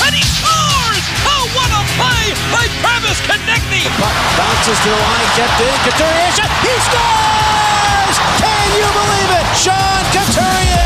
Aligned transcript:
and 0.00 0.14
he 0.16 0.24
scores! 0.24 1.04
Oh, 1.28 1.44
what 1.52 1.68
a 1.68 1.82
play 2.00 2.32
by 2.48 2.64
Travis 2.80 3.20
Konecny! 3.28 3.84
Bounces 4.38 4.78
to 4.80 4.88
the 4.88 4.96
line, 4.96 5.28
kept 5.36 5.58
in, 5.60 5.76
Couturier 5.84 6.32
shot, 6.32 6.52
he 6.64 6.74
scores! 6.88 8.16
Can 8.40 8.66
you 8.78 8.88
believe 8.88 9.30
it? 9.36 9.46
Sean 9.52 10.02
Couturier! 10.16 10.82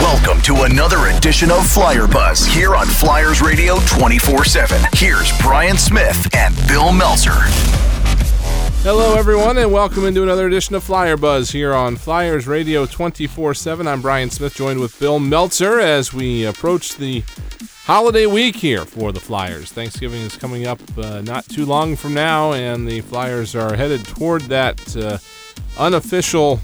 Welcome 0.00 0.40
to 0.42 0.62
another 0.64 1.12
edition 1.16 1.50
of 1.50 1.66
Flyer 1.66 2.06
Buzz 2.06 2.46
here 2.46 2.74
on 2.74 2.86
Flyers 2.86 3.42
Radio 3.42 3.76
24-7. 3.76 4.96
Here's 4.98 5.36
Brian 5.42 5.76
Smith 5.76 6.28
and 6.34 6.54
Bill 6.66 6.92
Meltzer. 6.92 7.36
Hello, 8.82 9.16
everyone, 9.16 9.58
and 9.58 9.72
welcome 9.72 10.06
into 10.06 10.22
another 10.22 10.46
edition 10.46 10.76
of 10.76 10.84
Flyer 10.84 11.16
Buzz 11.16 11.50
here 11.50 11.74
on 11.74 11.96
Flyers 11.96 12.46
Radio 12.46 12.86
24 12.86 13.52
7. 13.52 13.88
I'm 13.88 14.00
Brian 14.00 14.30
Smith, 14.30 14.54
joined 14.54 14.78
with 14.78 14.98
Bill 15.00 15.18
Meltzer 15.18 15.80
as 15.80 16.14
we 16.14 16.44
approach 16.46 16.94
the 16.96 17.24
holiday 17.88 18.26
week 18.26 18.54
here 18.54 18.84
for 18.84 19.12
the 19.12 19.18
Flyers. 19.18 19.72
Thanksgiving 19.72 20.20
is 20.20 20.36
coming 20.36 20.66
up 20.66 20.78
uh, 20.98 21.22
not 21.22 21.48
too 21.48 21.64
long 21.64 21.96
from 21.96 22.12
now, 22.12 22.52
and 22.52 22.86
the 22.86 23.00
Flyers 23.00 23.54
are 23.56 23.74
headed 23.74 24.04
toward 24.04 24.42
that 24.42 24.94
uh, 24.94 25.16
unofficial 25.78 26.60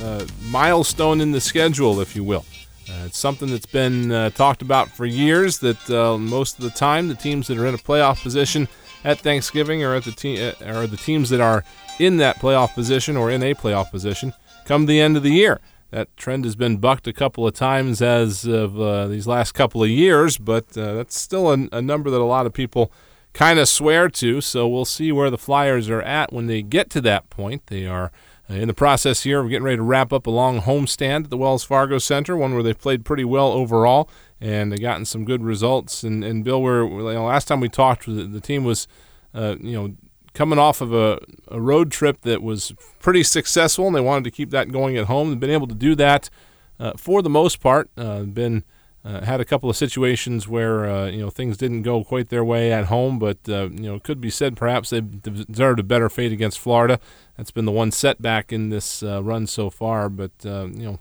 uh, 0.00 0.24
milestone 0.44 1.20
in 1.20 1.30
the 1.30 1.42
schedule, 1.42 2.00
if 2.00 2.16
you 2.16 2.24
will. 2.24 2.46
Uh, 2.88 3.04
it's 3.04 3.18
something 3.18 3.50
that's 3.50 3.66
been 3.66 4.10
uh, 4.10 4.30
talked 4.30 4.62
about 4.62 4.88
for 4.88 5.04
years 5.04 5.58
that 5.58 5.90
uh, 5.90 6.16
most 6.16 6.56
of 6.56 6.64
the 6.64 6.70
time 6.70 7.08
the 7.08 7.14
teams 7.14 7.48
that 7.48 7.58
are 7.58 7.66
in 7.66 7.74
a 7.74 7.78
playoff 7.78 8.22
position 8.22 8.66
at 9.04 9.18
Thanksgiving 9.18 9.84
or 9.84 9.94
at 9.94 10.04
the 10.04 10.12
te- 10.12 10.40
or 10.64 10.86
the 10.86 10.96
teams 10.96 11.28
that 11.28 11.40
are 11.42 11.64
in 11.98 12.16
that 12.16 12.36
playoff 12.36 12.72
position 12.72 13.14
or 13.14 13.30
in 13.30 13.42
a 13.42 13.54
playoff 13.54 13.90
position 13.90 14.32
come 14.64 14.86
the 14.86 15.02
end 15.02 15.18
of 15.18 15.22
the 15.22 15.32
year. 15.32 15.60
That 15.92 16.16
trend 16.16 16.46
has 16.46 16.56
been 16.56 16.78
bucked 16.78 17.06
a 17.06 17.12
couple 17.12 17.46
of 17.46 17.52
times 17.52 18.00
as 18.00 18.46
of 18.46 18.80
uh, 18.80 19.08
these 19.08 19.26
last 19.26 19.52
couple 19.52 19.82
of 19.82 19.90
years, 19.90 20.38
but 20.38 20.74
uh, 20.76 20.94
that's 20.94 21.18
still 21.18 21.52
a, 21.52 21.68
a, 21.70 21.82
number 21.82 22.08
that 22.08 22.18
a 22.18 22.24
lot 22.24 22.46
of 22.46 22.54
people 22.54 22.90
kind 23.34 23.58
of 23.58 23.68
swear 23.68 24.08
to. 24.08 24.40
So 24.40 24.66
we'll 24.66 24.86
see 24.86 25.12
where 25.12 25.28
the 25.28 25.36
Flyers 25.36 25.90
are 25.90 26.00
at 26.00 26.32
when 26.32 26.46
they 26.46 26.62
get 26.62 26.88
to 26.90 27.02
that 27.02 27.28
point. 27.28 27.66
They 27.66 27.86
are 27.86 28.10
uh, 28.48 28.54
in 28.54 28.68
the 28.68 28.74
process 28.74 29.24
here 29.24 29.40
of 29.40 29.50
getting 29.50 29.64
ready 29.64 29.76
to 29.76 29.82
wrap 29.82 30.14
up 30.14 30.26
a 30.26 30.30
long 30.30 30.62
homestand 30.62 31.24
at 31.24 31.30
the 31.30 31.36
Wells 31.36 31.62
Fargo 31.62 31.98
Center, 31.98 32.38
one 32.38 32.54
where 32.54 32.62
they 32.62 32.72
played 32.72 33.04
pretty 33.04 33.24
well 33.26 33.52
overall 33.52 34.08
and 34.40 34.72
they 34.72 34.78
gotten 34.78 35.04
some 35.04 35.26
good 35.26 35.44
results. 35.44 36.02
And, 36.02 36.24
and 36.24 36.42
Bill, 36.42 36.62
we're, 36.62 36.84
you 36.84 37.12
know, 37.12 37.26
last 37.26 37.48
time 37.48 37.60
we 37.60 37.68
talked, 37.68 38.06
the, 38.06 38.24
the 38.24 38.40
team 38.40 38.64
was, 38.64 38.88
uh, 39.34 39.56
you 39.60 39.72
know, 39.72 39.94
coming 40.34 40.58
off 40.58 40.80
of 40.80 40.92
a, 40.92 41.20
a 41.48 41.60
road 41.60 41.90
trip 41.90 42.22
that 42.22 42.42
was 42.42 42.72
pretty 43.00 43.22
successful, 43.22 43.86
and 43.86 43.96
they 43.96 44.00
wanted 44.00 44.24
to 44.24 44.30
keep 44.30 44.50
that 44.50 44.70
going 44.72 44.96
at 44.96 45.06
home. 45.06 45.30
They've 45.30 45.40
been 45.40 45.50
able 45.50 45.66
to 45.66 45.74
do 45.74 45.94
that 45.96 46.30
uh, 46.78 46.92
for 46.96 47.22
the 47.22 47.30
most 47.30 47.60
part. 47.60 47.90
Uh, 47.96 48.22
been 48.22 48.64
uh, 49.04 49.24
had 49.24 49.40
a 49.40 49.44
couple 49.44 49.68
of 49.68 49.76
situations 49.76 50.46
where 50.46 50.88
uh, 50.88 51.06
you 51.06 51.20
know 51.20 51.30
things 51.30 51.56
didn't 51.56 51.82
go 51.82 52.04
quite 52.04 52.28
their 52.28 52.44
way 52.44 52.72
at 52.72 52.86
home, 52.86 53.18
but 53.18 53.38
uh, 53.48 53.68
you 53.70 53.82
know 53.82 53.96
it 53.96 54.04
could 54.04 54.20
be 54.20 54.30
said 54.30 54.56
perhaps 54.56 54.90
they 54.90 55.00
deserved 55.00 55.80
a 55.80 55.82
better 55.82 56.08
fate 56.08 56.32
against 56.32 56.58
Florida. 56.58 56.98
That's 57.36 57.50
been 57.50 57.64
the 57.64 57.72
one 57.72 57.90
setback 57.90 58.52
in 58.52 58.68
this 58.68 59.02
uh, 59.02 59.22
run 59.22 59.46
so 59.46 59.70
far. 59.70 60.08
But 60.08 60.32
you 60.44 60.68
know, 60.68 61.00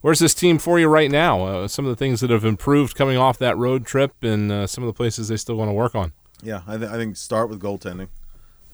where's 0.00 0.20
this 0.20 0.34
team 0.34 0.58
for 0.58 0.78
you 0.78 0.88
right 0.88 1.10
now? 1.10 1.66
some 1.66 1.84
of 1.84 1.90
the 1.90 1.96
things 1.96 2.20
that 2.20 2.30
have 2.30 2.44
improved 2.44 2.96
coming 2.96 3.16
off 3.16 3.38
that 3.38 3.56
road 3.56 3.86
trip, 3.86 4.22
and 4.22 4.68
some 4.70 4.84
of 4.84 4.86
the 4.86 4.94
places 4.94 5.28
they 5.28 5.36
still 5.36 5.56
want 5.56 5.68
to 5.68 5.74
work 5.74 5.94
on. 5.94 6.12
Yeah, 6.42 6.62
I, 6.66 6.76
th- 6.76 6.90
I 6.90 6.96
think 6.96 7.16
start 7.16 7.48
with 7.48 7.60
goaltending. 7.60 8.08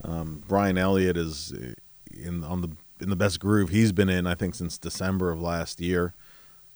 Um, 0.05 0.43
Brian 0.47 0.79
Elliott 0.79 1.17
is 1.17 1.53
uh, 1.53 1.75
in 2.13 2.45
on 2.45 2.61
the 2.63 2.71
in 3.01 3.11
the 3.11 3.17
best 3.17 3.41
groove 3.41 3.71
he's 3.71 3.93
been 3.93 4.09
in. 4.09 4.27
I 4.27 4.35
think 4.35 4.55
since 4.55 4.79
December 4.79 5.31
of 5.31 5.41
last 5.41 5.81
year. 5.81 6.15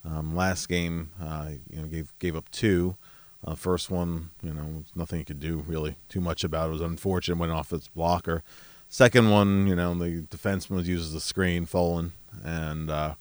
Um, 0.05 0.35
last 0.35 0.67
game, 0.67 1.11
uh, 1.21 1.51
you 1.69 1.81
know, 1.81 1.87
gave 1.87 2.13
gave 2.19 2.35
up 2.35 2.49
two. 2.51 2.97
Uh, 3.45 3.55
first 3.55 3.89
one, 3.89 4.29
you 4.41 4.53
know, 4.53 4.83
nothing 4.95 5.19
he 5.19 5.25
could 5.25 5.39
do 5.39 5.63
really 5.67 5.95
too 6.07 6.21
much 6.21 6.43
about. 6.43 6.69
It, 6.69 6.73
was 6.73 6.81
unfortunate, 6.81 7.37
went 7.37 7.51
off 7.51 7.73
its 7.73 7.89
blocker. 7.89 8.43
Second 8.87 9.31
one, 9.31 9.67
you 9.67 9.75
know, 9.75 9.93
the 9.95 10.21
defenseman 10.21 10.77
was 10.77 10.87
uses 10.87 11.13
the 11.13 11.19
screen, 11.19 11.65
falling, 11.65 12.13
and 12.43 12.89
uh, 12.89 13.15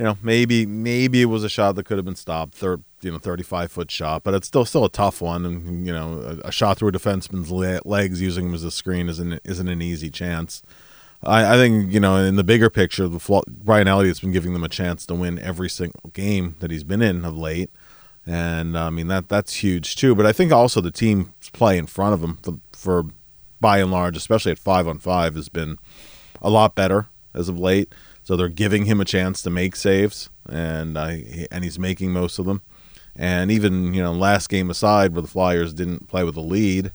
you 0.00 0.06
know, 0.06 0.16
maybe 0.22 0.64
maybe 0.64 1.20
it 1.20 1.26
was 1.26 1.44
a 1.44 1.48
shot 1.50 1.72
that 1.72 1.84
could 1.84 1.98
have 1.98 2.06
been 2.06 2.16
stopped. 2.16 2.54
Third, 2.54 2.82
you 3.02 3.12
know, 3.12 3.18
35 3.18 3.70
foot 3.70 3.90
shot, 3.90 4.22
but 4.22 4.32
it's 4.32 4.46
still 4.46 4.64
still 4.64 4.86
a 4.86 4.88
tough 4.88 5.20
one. 5.20 5.44
And 5.44 5.86
you 5.86 5.92
know, 5.92 6.38
a, 6.42 6.48
a 6.48 6.50
shot 6.50 6.78
through 6.78 6.88
a 6.88 6.92
defenseman's 6.92 7.50
le- 7.50 7.82
legs 7.84 8.22
using 8.22 8.46
him 8.46 8.54
as 8.54 8.64
a 8.64 8.70
screen 8.70 9.10
isn't 9.10 9.42
isn't 9.44 9.68
an 9.68 9.82
easy 9.82 10.08
chance. 10.08 10.62
I, 11.22 11.52
I 11.52 11.56
think 11.58 11.92
you 11.92 12.00
know, 12.00 12.16
in 12.16 12.36
the 12.36 12.44
bigger 12.44 12.70
picture, 12.70 13.08
the 13.08 13.42
Brian 13.46 13.88
Elliott's 13.88 14.20
been 14.20 14.32
giving 14.32 14.54
them 14.54 14.64
a 14.64 14.70
chance 14.70 15.04
to 15.04 15.14
win 15.14 15.38
every 15.38 15.68
single 15.68 16.08
game 16.14 16.56
that 16.60 16.70
he's 16.70 16.82
been 16.82 17.02
in 17.02 17.26
of 17.26 17.36
late, 17.36 17.68
and 18.26 18.78
I 18.78 18.88
mean 18.88 19.08
that 19.08 19.28
that's 19.28 19.56
huge 19.56 19.96
too. 19.96 20.14
But 20.14 20.24
I 20.24 20.32
think 20.32 20.50
also 20.50 20.80
the 20.80 20.90
team's 20.90 21.28
play 21.52 21.76
in 21.76 21.84
front 21.84 22.14
of 22.14 22.24
him 22.24 22.38
for, 22.42 22.54
for 22.72 23.04
by 23.60 23.80
and 23.80 23.90
large, 23.90 24.16
especially 24.16 24.52
at 24.52 24.58
five 24.58 24.88
on 24.88 24.98
five, 24.98 25.34
has 25.34 25.50
been 25.50 25.76
a 26.40 26.48
lot 26.48 26.74
better 26.74 27.08
as 27.34 27.50
of 27.50 27.58
late. 27.58 27.94
So 28.22 28.36
they're 28.36 28.48
giving 28.48 28.84
him 28.84 29.00
a 29.00 29.04
chance 29.04 29.42
to 29.42 29.50
make 29.50 29.76
saves, 29.76 30.30
and 30.48 30.96
uh, 30.96 31.14
and 31.50 31.64
he's 31.64 31.78
making 31.78 32.12
most 32.12 32.38
of 32.38 32.46
them. 32.46 32.62
And 33.16 33.50
even 33.50 33.92
you 33.94 34.02
know, 34.02 34.12
last 34.12 34.48
game 34.48 34.70
aside, 34.70 35.12
where 35.12 35.22
the 35.22 35.28
Flyers 35.28 35.74
didn't 35.74 36.08
play 36.08 36.22
with 36.24 36.36
a 36.36 36.40
lead, 36.40 36.92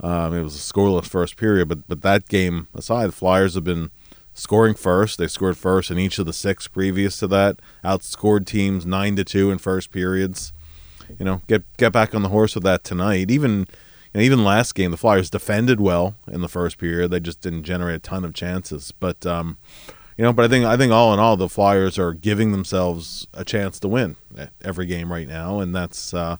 um, 0.00 0.34
it 0.34 0.42
was 0.42 0.54
a 0.54 0.72
scoreless 0.72 1.06
first 1.06 1.36
period. 1.36 1.68
But 1.68 1.86
but 1.88 2.02
that 2.02 2.28
game 2.28 2.68
aside, 2.74 3.08
the 3.08 3.12
Flyers 3.12 3.54
have 3.54 3.64
been 3.64 3.90
scoring 4.34 4.74
first. 4.74 5.18
They 5.18 5.26
scored 5.26 5.56
first 5.56 5.90
in 5.90 5.98
each 5.98 6.18
of 6.18 6.26
the 6.26 6.32
six 6.32 6.68
previous 6.68 7.18
to 7.18 7.26
that. 7.28 7.60
Outscored 7.84 8.46
teams 8.46 8.84
nine 8.84 9.16
to 9.16 9.24
two 9.24 9.50
in 9.50 9.58
first 9.58 9.90
periods. 9.90 10.52
You 11.18 11.24
know, 11.24 11.42
get 11.46 11.64
get 11.76 11.92
back 11.92 12.14
on 12.14 12.22
the 12.22 12.28
horse 12.28 12.54
with 12.54 12.64
that 12.64 12.84
tonight. 12.84 13.30
Even 13.30 13.60
you 13.60 13.66
know, 14.14 14.20
even 14.20 14.44
last 14.44 14.74
game, 14.74 14.90
the 14.90 14.96
Flyers 14.96 15.30
defended 15.30 15.80
well 15.80 16.14
in 16.30 16.42
the 16.42 16.48
first 16.48 16.78
period. 16.78 17.10
They 17.10 17.20
just 17.20 17.40
didn't 17.40 17.64
generate 17.64 17.96
a 17.96 18.00
ton 18.00 18.24
of 18.24 18.34
chances. 18.34 18.92
But 18.92 19.24
um, 19.24 19.56
you 20.16 20.24
know, 20.24 20.32
but 20.32 20.44
I 20.44 20.48
think 20.48 20.64
I 20.64 20.76
think 20.76 20.92
all 20.92 21.12
in 21.12 21.20
all, 21.20 21.36
the 21.36 21.48
Flyers 21.48 21.98
are 21.98 22.14
giving 22.14 22.52
themselves 22.52 23.26
a 23.34 23.44
chance 23.44 23.78
to 23.80 23.88
win 23.88 24.16
every 24.62 24.86
game 24.86 25.12
right 25.12 25.28
now, 25.28 25.60
and 25.60 25.74
that's 25.74 26.14
uh, 26.14 26.36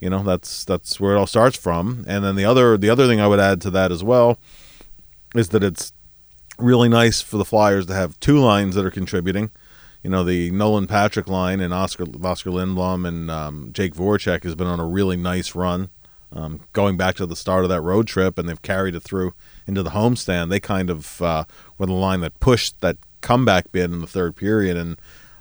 you 0.00 0.10
know 0.10 0.22
that's 0.22 0.64
that's 0.64 0.98
where 0.98 1.14
it 1.14 1.18
all 1.18 1.26
starts 1.26 1.56
from. 1.56 2.04
And 2.08 2.24
then 2.24 2.34
the 2.34 2.44
other 2.44 2.76
the 2.76 2.90
other 2.90 3.06
thing 3.06 3.20
I 3.20 3.28
would 3.28 3.40
add 3.40 3.60
to 3.62 3.70
that 3.70 3.92
as 3.92 4.02
well 4.02 4.38
is 5.34 5.50
that 5.50 5.62
it's 5.62 5.92
really 6.58 6.88
nice 6.88 7.20
for 7.20 7.36
the 7.36 7.44
Flyers 7.44 7.86
to 7.86 7.94
have 7.94 8.18
two 8.18 8.38
lines 8.38 8.74
that 8.74 8.84
are 8.84 8.90
contributing. 8.90 9.50
You 10.02 10.10
know, 10.10 10.24
the 10.24 10.50
Nolan 10.50 10.86
Patrick 10.86 11.28
line 11.28 11.60
and 11.60 11.72
Oskar 11.72 12.06
Oskar 12.24 12.50
Lindblom 12.50 13.06
and 13.06 13.30
um, 13.30 13.70
Jake 13.72 13.94
Voracek 13.94 14.42
has 14.42 14.56
been 14.56 14.66
on 14.66 14.80
a 14.80 14.86
really 14.86 15.16
nice 15.16 15.54
run. 15.54 15.90
Um, 16.32 16.60
going 16.72 16.96
back 16.96 17.16
to 17.16 17.26
the 17.26 17.34
start 17.34 17.64
of 17.64 17.70
that 17.70 17.80
road 17.80 18.06
trip, 18.06 18.38
and 18.38 18.48
they've 18.48 18.62
carried 18.62 18.94
it 18.94 19.00
through 19.00 19.34
into 19.66 19.82
the 19.82 19.90
homestand. 19.90 20.48
They 20.48 20.60
kind 20.60 20.88
of 20.88 21.20
uh, 21.20 21.44
were 21.76 21.86
the 21.86 21.92
line 21.92 22.20
that 22.20 22.38
pushed 22.38 22.80
that 22.82 22.98
comeback 23.20 23.72
bid 23.72 23.90
in 23.90 24.00
the 24.00 24.06
third 24.06 24.36
period, 24.36 24.76
and 24.76 24.96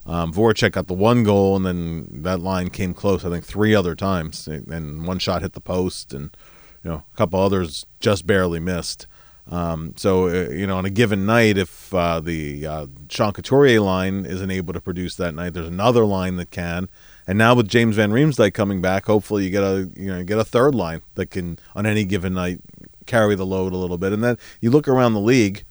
um, 0.05 0.33
Voracek 0.33 0.71
got 0.71 0.87
the 0.87 0.93
one 0.93 1.23
goal, 1.23 1.55
and 1.55 1.65
then 1.65 2.23
that 2.23 2.39
line 2.39 2.69
came 2.69 2.93
close. 2.93 3.23
I 3.23 3.29
think 3.29 3.45
three 3.45 3.75
other 3.75 3.95
times, 3.95 4.47
and 4.47 5.05
one 5.05 5.19
shot 5.19 5.41
hit 5.41 5.53
the 5.53 5.61
post, 5.61 6.13
and 6.13 6.35
you 6.83 6.91
know 6.91 7.03
a 7.13 7.17
couple 7.17 7.39
others 7.39 7.85
just 7.99 8.25
barely 8.25 8.59
missed. 8.59 9.07
Um, 9.51 9.93
so 9.97 10.27
uh, 10.27 10.49
you 10.51 10.67
know, 10.67 10.77
on 10.77 10.85
a 10.85 10.89
given 10.89 11.25
night, 11.25 11.57
if 11.57 11.93
uh, 11.93 12.19
the 12.19 12.65
uh, 12.65 12.87
Sean 13.09 13.33
Couturier 13.33 13.81
line 13.81 14.25
isn't 14.25 14.51
able 14.51 14.73
to 14.73 14.81
produce 14.81 15.15
that 15.15 15.33
night, 15.33 15.53
there's 15.53 15.67
another 15.67 16.05
line 16.05 16.35
that 16.37 16.51
can. 16.51 16.89
And 17.27 17.37
now 17.37 17.55
with 17.55 17.67
James 17.67 17.95
Van 17.95 18.11
Riemsdyk 18.11 18.53
coming 18.53 18.81
back, 18.81 19.05
hopefully 19.05 19.43
you 19.43 19.49
get 19.49 19.63
a 19.63 19.89
you 19.95 20.07
know 20.07 20.23
get 20.23 20.37
a 20.37 20.43
third 20.43 20.75
line 20.75 21.01
that 21.15 21.27
can 21.27 21.59
on 21.75 21.85
any 21.85 22.03
given 22.03 22.33
night 22.33 22.59
carry 23.05 23.35
the 23.35 23.45
load 23.45 23.73
a 23.73 23.77
little 23.77 23.97
bit. 23.97 24.13
And 24.13 24.23
then 24.23 24.37
you 24.61 24.69
look 24.69 24.87
around 24.87 25.13
the 25.13 25.19
league, 25.19 25.63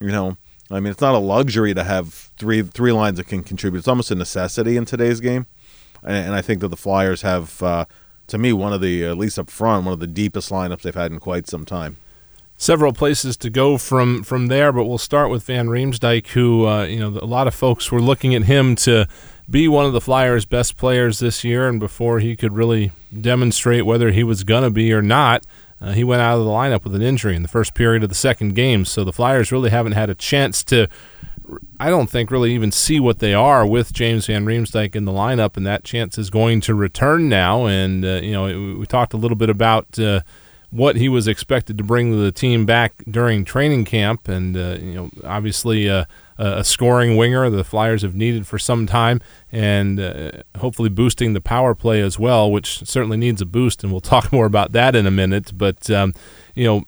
you 0.00 0.10
know, 0.10 0.36
I 0.70 0.80
mean, 0.80 0.90
it's 0.90 1.00
not 1.00 1.14
a 1.14 1.18
luxury 1.18 1.74
to 1.74 1.84
have 1.84 2.14
three 2.36 2.62
three 2.62 2.92
lines 2.92 3.18
that 3.18 3.26
can 3.26 3.42
contribute. 3.42 3.80
It's 3.80 3.88
almost 3.88 4.10
a 4.10 4.14
necessity 4.14 4.76
in 4.76 4.84
today's 4.84 5.20
game, 5.20 5.46
and, 6.02 6.16
and 6.16 6.34
I 6.34 6.42
think 6.42 6.60
that 6.60 6.68
the 6.68 6.76
Flyers 6.76 7.22
have, 7.22 7.62
uh, 7.62 7.86
to 8.28 8.38
me, 8.38 8.52
one 8.52 8.72
of 8.72 8.80
the 8.80 9.04
at 9.04 9.18
least 9.18 9.38
up 9.38 9.50
front, 9.50 9.84
one 9.84 9.94
of 9.94 10.00
the 10.00 10.06
deepest 10.06 10.50
lineups 10.50 10.82
they've 10.82 10.94
had 10.94 11.12
in 11.12 11.18
quite 11.18 11.48
some 11.48 11.64
time. 11.64 11.96
Several 12.56 12.92
places 12.92 13.36
to 13.38 13.50
go 13.50 13.78
from 13.78 14.22
from 14.22 14.46
there, 14.46 14.70
but 14.70 14.84
we'll 14.84 14.98
start 14.98 15.30
with 15.30 15.44
Van 15.44 15.68
Riemsdyk, 15.68 16.28
who 16.28 16.66
uh, 16.66 16.84
you 16.84 17.00
know 17.00 17.18
a 17.20 17.26
lot 17.26 17.46
of 17.46 17.54
folks 17.54 17.90
were 17.90 18.02
looking 18.02 18.34
at 18.34 18.44
him 18.44 18.76
to 18.76 19.08
be 19.48 19.66
one 19.66 19.86
of 19.86 19.92
the 19.92 20.00
Flyers' 20.00 20.44
best 20.44 20.76
players 20.76 21.18
this 21.18 21.42
year, 21.42 21.68
and 21.68 21.80
before 21.80 22.20
he 22.20 22.36
could 22.36 22.52
really 22.52 22.92
demonstrate 23.18 23.84
whether 23.84 24.12
he 24.12 24.22
was 24.22 24.44
to 24.44 24.70
be 24.70 24.92
or 24.92 25.02
not. 25.02 25.44
Uh, 25.80 25.92
he 25.92 26.04
went 26.04 26.20
out 26.20 26.38
of 26.38 26.44
the 26.44 26.50
lineup 26.50 26.84
with 26.84 26.94
an 26.94 27.02
injury 27.02 27.34
in 27.34 27.42
the 27.42 27.48
first 27.48 27.74
period 27.74 28.02
of 28.02 28.08
the 28.08 28.14
second 28.14 28.54
game, 28.54 28.84
so 28.84 29.02
the 29.04 29.12
Flyers 29.12 29.50
really 29.50 29.70
haven't 29.70 29.92
had 29.92 30.10
a 30.10 30.14
chance 30.14 30.62
to, 30.64 30.88
I 31.78 31.88
don't 31.88 32.10
think, 32.10 32.30
really 32.30 32.54
even 32.54 32.70
see 32.70 33.00
what 33.00 33.18
they 33.18 33.32
are 33.32 33.66
with 33.66 33.92
James 33.92 34.26
Van 34.26 34.44
Riemsdyk 34.44 34.94
in 34.94 35.06
the 35.06 35.12
lineup, 35.12 35.56
and 35.56 35.66
that 35.66 35.84
chance 35.84 36.18
is 36.18 36.28
going 36.28 36.60
to 36.62 36.74
return 36.74 37.28
now. 37.28 37.66
And 37.66 38.04
uh, 38.04 38.20
you 38.22 38.32
know, 38.32 38.76
we 38.78 38.86
talked 38.86 39.14
a 39.14 39.16
little 39.16 39.36
bit 39.36 39.48
about 39.48 39.98
uh, 39.98 40.20
what 40.70 40.96
he 40.96 41.08
was 41.08 41.26
expected 41.26 41.76
to 41.78 41.84
bring 41.84 42.12
to 42.12 42.16
the 42.16 42.32
team 42.32 42.64
back 42.64 42.94
during 43.10 43.44
training 43.44 43.84
camp, 43.84 44.28
and 44.28 44.56
uh, 44.56 44.76
you 44.80 44.94
know, 44.94 45.10
obviously 45.24 45.88
uh, 45.88 46.04
a 46.38 46.64
scoring 46.64 47.16
winger 47.16 47.50
the 47.50 47.64
Flyers 47.64 48.02
have 48.02 48.14
needed 48.14 48.46
for 48.46 48.58
some 48.58 48.86
time, 48.86 49.20
and 49.50 49.98
uh, 49.98 50.30
hopefully 50.58 50.88
boosting 50.88 51.32
the 51.32 51.40
power 51.40 51.74
play 51.74 52.00
as 52.00 52.18
well, 52.18 52.50
which 52.50 52.86
certainly 52.86 53.16
needs 53.16 53.42
a 53.42 53.46
boost, 53.46 53.82
and 53.82 53.92
we'll 53.92 54.00
talk 54.00 54.32
more 54.32 54.46
about 54.46 54.72
that 54.72 54.94
in 54.94 55.06
a 55.06 55.10
minute. 55.10 55.52
But 55.56 55.90
um, 55.90 56.14
you 56.54 56.64
know. 56.64 56.84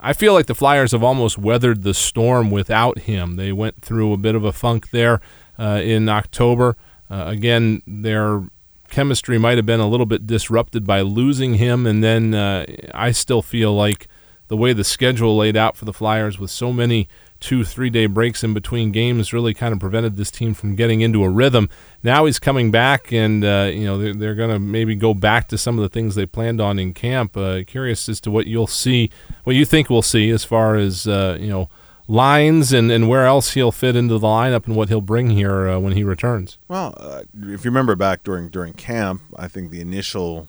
I 0.00 0.12
feel 0.12 0.32
like 0.32 0.46
the 0.46 0.54
Flyers 0.54 0.92
have 0.92 1.02
almost 1.02 1.38
weathered 1.38 1.82
the 1.82 1.92
storm 1.92 2.52
without 2.52 3.00
him. 3.00 3.34
They 3.34 3.52
went 3.52 3.82
through 3.82 4.12
a 4.12 4.16
bit 4.16 4.36
of 4.36 4.44
a 4.44 4.52
funk 4.52 4.90
there 4.90 5.20
uh, 5.58 5.80
in 5.82 6.08
October. 6.08 6.76
Uh, 7.10 7.24
again, 7.26 7.82
their 7.84 8.44
chemistry 8.88 9.38
might 9.38 9.56
have 9.56 9.66
been 9.66 9.80
a 9.80 9.88
little 9.88 10.06
bit 10.06 10.26
disrupted 10.26 10.86
by 10.86 11.00
losing 11.00 11.54
him, 11.54 11.86
and 11.86 12.02
then 12.02 12.34
uh, 12.34 12.66
I 12.94 13.12
still 13.12 13.42
feel 13.42 13.74
like 13.74 14.08
the 14.48 14.56
way 14.56 14.72
the 14.72 14.84
schedule 14.84 15.36
laid 15.36 15.56
out 15.56 15.76
for 15.76 15.84
the 15.84 15.92
Flyers 15.92 16.38
with 16.38 16.50
so 16.50 16.72
many 16.72 17.08
two, 17.40 17.64
three 17.64 17.90
day 17.90 18.06
breaks 18.06 18.42
in 18.42 18.52
between 18.52 18.90
games 18.90 19.32
really 19.32 19.54
kind 19.54 19.72
of 19.72 19.78
prevented 19.78 20.16
this 20.16 20.30
team 20.30 20.54
from 20.54 20.74
getting 20.74 21.00
into 21.00 21.22
a 21.22 21.30
rhythm. 21.30 21.68
Now 22.02 22.24
he's 22.24 22.38
coming 22.38 22.70
back, 22.70 23.12
and 23.12 23.44
uh, 23.44 23.70
you 23.72 23.84
know 23.84 23.98
they're, 23.98 24.14
they're 24.14 24.34
going 24.34 24.50
to 24.50 24.58
maybe 24.58 24.94
go 24.94 25.14
back 25.14 25.48
to 25.48 25.58
some 25.58 25.78
of 25.78 25.82
the 25.82 25.88
things 25.88 26.14
they 26.14 26.26
planned 26.26 26.60
on 26.60 26.78
in 26.78 26.94
camp. 26.94 27.36
Uh, 27.36 27.62
curious 27.66 28.08
as 28.08 28.20
to 28.22 28.30
what 28.30 28.46
you'll 28.46 28.66
see, 28.66 29.10
what 29.44 29.54
you 29.54 29.64
think 29.64 29.88
we'll 29.88 30.02
see 30.02 30.30
as 30.30 30.44
far 30.44 30.76
as 30.76 31.06
uh, 31.06 31.36
you 31.40 31.48
know 31.48 31.68
lines 32.08 32.72
and, 32.72 32.90
and 32.90 33.08
where 33.08 33.26
else 33.26 33.52
he'll 33.52 33.70
fit 33.70 33.94
into 33.94 34.18
the 34.18 34.26
lineup 34.26 34.66
and 34.66 34.74
what 34.74 34.88
he'll 34.88 35.00
bring 35.00 35.30
here 35.30 35.68
uh, 35.68 35.78
when 35.78 35.92
he 35.92 36.02
returns. 36.02 36.58
Well, 36.66 36.94
uh, 36.96 37.22
if 37.34 37.64
you 37.64 37.70
remember 37.70 37.94
back 37.94 38.24
during 38.24 38.48
during 38.48 38.72
camp, 38.72 39.22
I 39.36 39.46
think 39.46 39.70
the 39.70 39.80
initial 39.80 40.48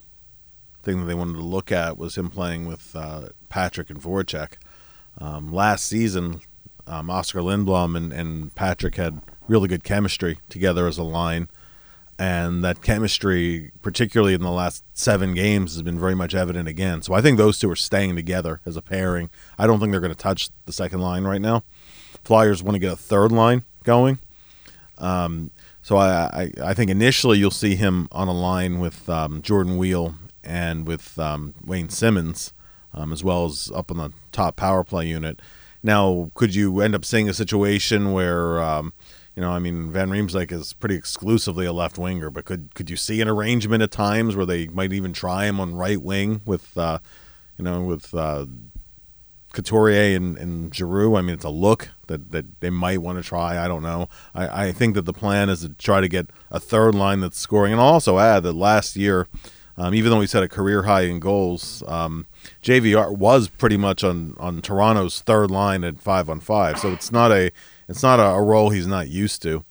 thing 0.82 1.00
that 1.00 1.06
they 1.06 1.14
wanted 1.14 1.34
to 1.34 1.42
look 1.42 1.70
at 1.70 1.98
was 1.98 2.16
him 2.16 2.30
playing 2.30 2.66
with 2.66 2.96
uh, 2.96 3.28
Patrick 3.50 3.90
and 3.90 4.00
Voracek. 4.00 4.54
Um, 5.18 5.52
last 5.52 5.84
season, 5.84 6.40
um, 6.86 7.10
Oskar 7.10 7.40
Lindblom 7.40 7.96
and, 7.96 8.12
and 8.12 8.54
Patrick 8.54 8.96
had 8.96 9.20
really 9.46 9.68
good 9.68 9.84
chemistry 9.84 10.38
together 10.48 10.86
as 10.86 10.96
a 10.96 11.02
line. 11.02 11.48
And 12.20 12.62
that 12.64 12.82
chemistry, 12.82 13.72
particularly 13.80 14.34
in 14.34 14.42
the 14.42 14.50
last 14.50 14.84
seven 14.92 15.32
games, 15.32 15.72
has 15.72 15.80
been 15.80 15.98
very 15.98 16.14
much 16.14 16.34
evident 16.34 16.68
again. 16.68 17.00
So 17.00 17.14
I 17.14 17.22
think 17.22 17.38
those 17.38 17.58
two 17.58 17.70
are 17.70 17.74
staying 17.74 18.14
together 18.14 18.60
as 18.66 18.76
a 18.76 18.82
pairing. 18.82 19.30
I 19.58 19.66
don't 19.66 19.80
think 19.80 19.90
they're 19.90 20.02
going 20.02 20.12
to 20.12 20.18
touch 20.18 20.50
the 20.66 20.72
second 20.72 21.00
line 21.00 21.24
right 21.24 21.40
now. 21.40 21.62
Flyers 22.22 22.62
want 22.62 22.74
to 22.74 22.78
get 22.78 22.92
a 22.92 22.96
third 22.96 23.32
line 23.32 23.64
going. 23.84 24.18
Um, 24.98 25.50
so 25.80 25.96
I, 25.96 26.10
I, 26.10 26.52
I, 26.62 26.74
think 26.74 26.90
initially 26.90 27.38
you'll 27.38 27.50
see 27.50 27.74
him 27.74 28.06
on 28.12 28.28
a 28.28 28.34
line 28.34 28.80
with 28.80 29.08
um, 29.08 29.40
Jordan 29.40 29.78
Weal 29.78 30.14
and 30.44 30.86
with 30.86 31.18
um, 31.18 31.54
Wayne 31.64 31.88
Simmonds, 31.88 32.52
um, 32.92 33.14
as 33.14 33.24
well 33.24 33.46
as 33.46 33.72
up 33.74 33.90
on 33.90 33.96
the 33.96 34.12
top 34.30 34.56
power 34.56 34.84
play 34.84 35.06
unit. 35.06 35.40
Now, 35.82 36.30
could 36.34 36.54
you 36.54 36.82
end 36.82 36.94
up 36.94 37.06
seeing 37.06 37.30
a 37.30 37.34
situation 37.34 38.12
where, 38.12 38.62
um, 38.62 38.92
you 39.36 39.42
know, 39.42 39.50
I 39.50 39.58
mean, 39.58 39.90
Van 39.90 40.10
Riemsdyk 40.10 40.52
is 40.52 40.72
pretty 40.72 40.96
exclusively 40.96 41.66
a 41.66 41.72
left 41.72 41.98
winger, 41.98 42.30
but 42.30 42.44
could 42.44 42.74
could 42.74 42.90
you 42.90 42.96
see 42.96 43.20
an 43.20 43.28
arrangement 43.28 43.82
at 43.82 43.90
times 43.90 44.36
where 44.36 44.46
they 44.46 44.66
might 44.68 44.92
even 44.92 45.12
try 45.12 45.46
him 45.46 45.60
on 45.60 45.74
right 45.74 46.00
wing 46.00 46.42
with, 46.44 46.76
uh, 46.76 46.98
you 47.56 47.64
know, 47.64 47.82
with 47.82 48.12
uh, 48.14 48.46
Couturier 49.52 50.16
and, 50.16 50.36
and 50.36 50.74
Giroux? 50.74 51.16
I 51.16 51.22
mean, 51.22 51.34
it's 51.34 51.44
a 51.44 51.50
look 51.50 51.90
that, 52.08 52.32
that 52.32 52.60
they 52.60 52.70
might 52.70 53.02
want 53.02 53.18
to 53.18 53.24
try. 53.24 53.62
I 53.62 53.68
don't 53.68 53.82
know. 53.82 54.08
I, 54.34 54.66
I 54.66 54.72
think 54.72 54.94
that 54.94 55.04
the 55.04 55.12
plan 55.12 55.48
is 55.48 55.60
to 55.60 55.70
try 55.70 56.00
to 56.00 56.08
get 56.08 56.28
a 56.50 56.58
third 56.58 56.94
line 56.94 57.20
that's 57.20 57.38
scoring, 57.38 57.72
and 57.72 57.80
I'll 57.80 57.88
also 57.88 58.18
add 58.18 58.42
that 58.42 58.54
last 58.54 58.96
year– 58.96 59.28
um, 59.80 59.94
even 59.94 60.10
though 60.10 60.20
he 60.20 60.26
set 60.26 60.42
a 60.42 60.48
career 60.48 60.82
high 60.82 61.02
in 61.02 61.20
goals, 61.20 61.82
um, 61.86 62.26
JVR 62.62 63.16
was 63.16 63.48
pretty 63.48 63.78
much 63.78 64.04
on, 64.04 64.36
on 64.38 64.60
Toronto's 64.60 65.22
third 65.22 65.50
line 65.50 65.84
at 65.84 65.98
five 65.98 66.28
on 66.28 66.38
five. 66.40 66.78
So 66.78 66.92
it's 66.92 67.10
not 67.10 67.32
a 67.32 67.50
it's 67.90 68.02
not 68.02 68.20
a, 68.20 68.24
a 68.24 68.42
role 68.42 68.70
he's 68.70 68.86
not 68.86 69.08
used 69.08 69.42
to. 69.42 69.64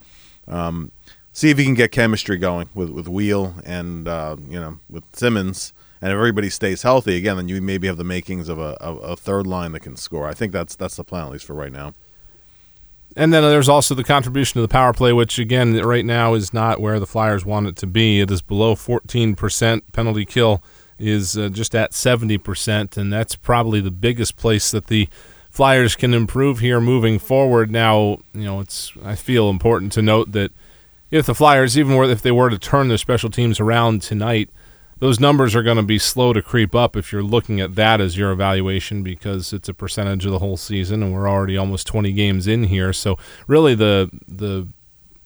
Um, 0.48 0.92
see 1.32 1.50
if 1.50 1.58
he 1.58 1.64
can 1.64 1.74
get 1.74 1.92
chemistry 1.92 2.38
going 2.38 2.70
with 2.76 2.90
with 2.90 3.08
Weal 3.08 3.56
and 3.64 4.08
uh, 4.08 4.36
you 4.48 4.60
know 4.60 4.80
with 4.90 5.06
Simmonds, 5.16 5.74
and 6.02 6.12
if 6.12 6.16
everybody 6.16 6.50
stays 6.50 6.84
healthy 6.84 7.16
again, 7.16 7.38
then 7.38 7.48
you 7.48 7.62
maybe 7.62 7.88
have 7.88 7.98
the 7.98 8.04
makings 8.04 8.50
of 8.50 8.60
a, 8.60 8.78
a, 8.82 8.96
a 8.98 9.16
third 9.16 9.48
line 9.48 9.72
that 9.72 9.80
can 9.80 9.96
score. 9.96 10.28
I 10.28 10.34
think 10.34 10.52
that's 10.52 10.76
that's 10.76 10.98
the 10.98 11.04
plan 11.04 11.26
at 11.26 11.32
least 11.32 11.46
for 11.46 11.54
right 11.54 11.72
now. 11.72 11.94
And 13.16 13.34
then 13.34 13.42
there's 13.42 13.70
also 13.70 13.96
the 13.96 14.04
contribution 14.04 14.54
to 14.56 14.62
the 14.62 14.68
power 14.68 14.94
play, 14.94 15.14
which 15.14 15.40
again 15.40 15.76
right 15.78 16.06
now 16.06 16.34
is 16.34 16.54
not 16.54 16.80
where 16.80 17.00
the 17.00 17.08
Flyers 17.08 17.46
want 17.46 17.68
it 17.68 17.76
to 17.78 17.88
be. 17.88 18.20
It 18.22 18.30
is 18.30 18.42
below 18.42 18.76
14%. 18.76 19.82
Penalty 19.94 20.26
kill 20.26 20.62
is 21.00 21.38
uh, 21.38 21.50
just 21.50 21.74
at 21.74 21.92
70%, 21.92 22.98
and 22.98 23.12
that's 23.12 23.36
probably 23.36 23.80
the 23.82 23.90
biggest 23.92 24.36
place 24.36 24.70
that 24.72 24.88
the 24.88 25.08
Flyers 25.60 25.98
can 25.98 26.14
improve 26.14 26.60
here 26.60 26.80
moving 26.80 27.20
forward. 27.20 27.70
Now, 27.70 28.20
you 28.34 28.46
know, 28.46 28.62
it's 28.62 28.94
I 29.04 29.16
feel 29.16 29.50
important 29.50 29.92
to 29.92 30.02
note 30.02 30.32
that 30.32 30.54
if 31.12 31.26
the 31.26 31.36
Flyers, 31.36 31.78
even 31.78 31.98
were, 31.98 32.10
if 32.10 32.22
they 32.22 32.32
were 32.32 32.50
to 32.50 32.58
turn 32.58 32.88
their 32.88 32.98
special 32.98 33.30
teams 33.30 33.60
around 33.60 34.02
tonight, 34.02 34.50
those 35.00 35.20
numbers 35.20 35.58
are 35.58 35.62
going 35.62 35.76
to 35.76 35.84
be 35.84 36.00
slow 36.00 36.32
to 36.32 36.42
creep 36.42 36.74
up 36.74 36.96
if 36.96 37.12
you're 37.12 37.22
looking 37.22 37.60
at 37.60 37.76
that 37.76 38.00
as 38.00 38.18
your 38.18 38.32
evaluation 38.32 39.04
because 39.04 39.52
it's 39.52 39.68
a 39.68 39.74
percentage 39.74 40.26
of 40.26 40.32
the 40.32 40.40
whole 40.40 40.56
season 40.56 41.04
and 41.04 41.14
we're 41.14 41.30
already 41.30 41.58
almost 41.58 41.86
20 41.88 42.14
games 42.14 42.48
in 42.48 42.64
here 42.64 42.94
so 42.94 43.18
really 43.46 43.76
the 43.76 44.10
the 44.30 44.66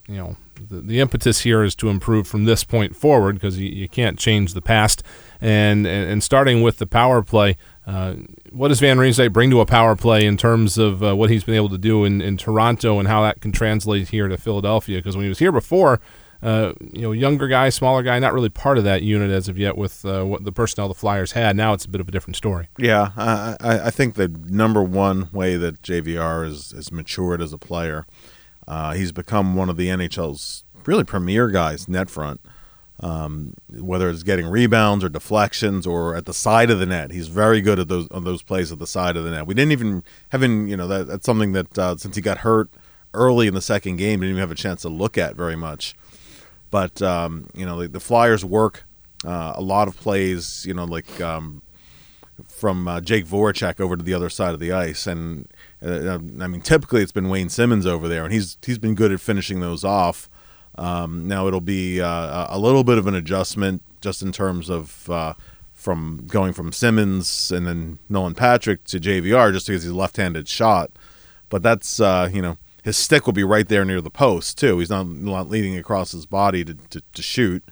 you 0.08 0.18
know 0.18 0.36
the, 0.70 0.82
the 0.82 1.00
impetus 1.00 1.42
here 1.42 1.64
is 1.64 1.76
to 1.76 1.90
improve 1.90 2.28
from 2.28 2.46
this 2.46 2.64
point 2.64 2.96
forward 2.96 3.36
because 3.36 3.60
you, 3.60 3.70
you 3.70 3.88
can't 3.88 4.18
change 4.18 4.54
the 4.54 4.62
past 4.62 5.04
and, 5.42 5.86
and, 5.86 6.24
starting 6.24 6.62
with 6.62 6.78
the 6.78 6.88
power 6.88 7.22
play 7.22 7.58
uh, 7.86 8.16
what 8.54 8.68
does 8.70 8.80
Van 8.80 8.98
Riemsdyk 8.98 9.34
bring 9.34 9.50
to 9.50 9.60
a 9.60 9.66
power 9.66 9.96
play 9.96 10.26
in 10.26 10.38
terms 10.38 10.78
of 10.78 11.04
uh, 11.04 11.16
what 11.16 11.30
he's 11.30 11.44
been 11.44 11.56
able 11.56 11.70
to 11.70 11.78
do 11.78 12.06
in, 12.06 12.22
in 12.22 12.38
Toronto 12.38 13.00
and 13.00 13.08
how 13.08 13.24
that 13.24 13.42
can 13.42 13.52
translate 13.52 14.10
here 14.10 14.28
to 14.28 14.38
Philadelphia 14.38 15.00
because 15.00 15.16
when 15.16 15.24
he 15.24 15.30
was 15.30 15.40
here 15.40 15.52
before 15.52 16.00
uh, 16.44 16.74
you 16.92 17.02
know, 17.02 17.14
younger 17.14 17.48
guy, 17.48 17.70
smaller 17.70 18.04
guy, 18.04 18.20
not 18.20 18.34
really 18.34 18.50
part 18.50 18.78
of 18.78 18.84
that 18.84 19.02
unit 19.02 19.32
as 19.32 19.48
of 19.48 19.58
yet 19.58 19.78
with 19.78 20.04
uh, 20.04 20.24
what 20.24 20.44
the 20.44 20.52
personnel 20.52 20.90
the 20.90 20.94
Flyers 20.94 21.32
had. 21.32 21.56
Now 21.56 21.74
it's 21.74 21.86
a 21.86 21.90
bit 21.90 22.02
of 22.02 22.10
a 22.10 22.12
different 22.12 22.36
story. 22.36 22.68
Yeah, 22.78 23.12
I, 23.16 23.56
I 23.62 23.90
think 23.90 24.16
the 24.16 24.28
number 24.28 24.84
one 24.84 25.30
way 25.32 25.56
that 25.56 25.82
JVR 25.82 26.46
is, 26.46 26.74
is 26.74 26.92
matured 26.92 27.42
as 27.42 27.54
a 27.54 27.58
player, 27.58 28.06
uh, 28.68 28.92
he's 28.92 29.14
become 29.14 29.56
one 29.56 29.70
of 29.70 29.78
the 29.78 29.88
NHL's 29.88 30.66
really 30.86 31.06
premier 31.06 31.48
guys 31.48 31.88
net 31.88 32.10
front. 32.10 32.42
Um, 33.04 33.56
whether 33.70 34.10
it's 34.10 34.24
getting 34.24 34.48
rebounds 34.48 35.04
or 35.04 35.10
deflections 35.10 35.86
or 35.86 36.16
at 36.16 36.26
the 36.26 36.34
side 36.34 36.70
of 36.70 36.80
the 36.80 36.86
net, 36.86 37.12
he's 37.12 37.28
very 37.28 37.60
good 37.60 37.78
at 37.78 37.90
those 37.90 38.08
on 38.12 38.24
those 38.24 38.42
plays 38.42 38.72
at 38.72 38.80
the 38.80 38.88
side 38.88 39.18
of 39.18 39.26
the 39.26 39.32
net. 39.32 39.46
We 39.46 39.54
didn't 39.54 39.74
even 39.74 40.04
having 40.30 40.70
you 40.70 40.78
know 40.78 40.88
that, 40.88 41.08
that's 41.08 41.26
something 41.26 41.52
that 41.52 41.78
uh, 41.78 41.98
since 41.98 42.16
he 42.16 42.22
got 42.22 42.40
hurt 42.40 42.70
early 43.14 43.48
in 43.48 43.56
the 43.56 43.62
second 43.62 43.98
game, 43.98 44.22
didn't 44.22 44.32
even 44.32 44.40
have 44.40 44.52
a 44.52 44.56
chance 44.56 44.84
to 44.84 44.90
look 44.90 45.18
at 45.18 45.36
very 45.36 45.58
much. 45.58 45.96
But 46.72 47.02
um, 47.02 47.50
you 47.54 47.66
know, 47.66 47.82
the, 47.82 47.88
the 47.90 48.00
Flyers 48.00 48.46
work 48.46 48.86
uh, 49.26 49.54
a 49.56 49.62
lot 49.62 49.88
of 49.88 49.98
plays. 49.98 50.66
You 50.66 50.74
know, 50.74 50.86
like 50.86 51.22
um, 51.22 51.62
from 52.46 52.88
uh, 52.88 53.02
Jake 53.02 53.26
Voracek 53.26 53.80
over 53.80 53.96
to 53.96 54.04
the 54.04 54.14
other 54.14 54.30
side 54.30 54.54
of 54.54 54.60
the 54.60 54.72
ice, 54.72 55.08
and 55.08 55.48
uh, 55.82 56.16
I 56.16 56.48
mean, 56.48 56.62
typically 56.62 57.02
it's 57.02 57.12
been 57.12 57.30
Wayne 57.30 57.50
Simmonds 57.50 57.86
over 57.86 58.08
there, 58.08 58.24
and 58.24 58.34
he's 58.34 58.58
he's 58.66 58.80
been 58.80 58.96
good 58.96 59.12
at 59.12 59.20
finishing 59.20 59.60
those 59.60 59.84
off. 59.84 60.30
Um, 60.76 61.28
now 61.28 61.48
it'll 61.48 61.62
be 61.62 62.02
uh, 62.02 62.48
a 62.50 62.58
little 62.58 62.84
bit 62.84 62.98
of 62.98 63.08
an 63.08 63.16
adjustment 63.16 63.82
just 64.02 64.22
in 64.22 64.32
terms 64.32 64.70
of 64.70 65.10
uh, 65.10 65.34
from 65.74 66.26
going 66.28 66.54
from 66.54 66.72
Simmonds 66.72 67.52
and 67.52 67.68
then 67.68 68.00
Nolan 68.10 68.36
Patrick 68.36 68.84
to 68.86 69.00
JVR 69.00 69.54
just 69.54 69.68
because 69.68 69.84
he's 69.84 69.92
a 69.92 69.96
left-handed 69.96 70.48
shot. 70.48 70.92
But 71.50 71.62
that's 71.62 72.00
uh, 72.00 72.30
you 72.34 72.42
know 72.42 72.58
his 72.84 72.98
stick 72.98 73.26
will 73.26 73.34
be 73.34 73.44
right 73.44 73.68
there 73.68 73.86
near 73.86 74.02
the 74.02 74.12
post 74.12 74.58
too. 74.58 74.80
He's 74.80 74.90
not, 74.90 75.08
not 75.08 75.50
leaning 75.50 75.78
across 75.78 76.12
his 76.12 76.26
body 76.26 76.66
to, 76.66 76.74
to, 76.74 77.02
to 77.14 77.22
shoot. 77.22 77.64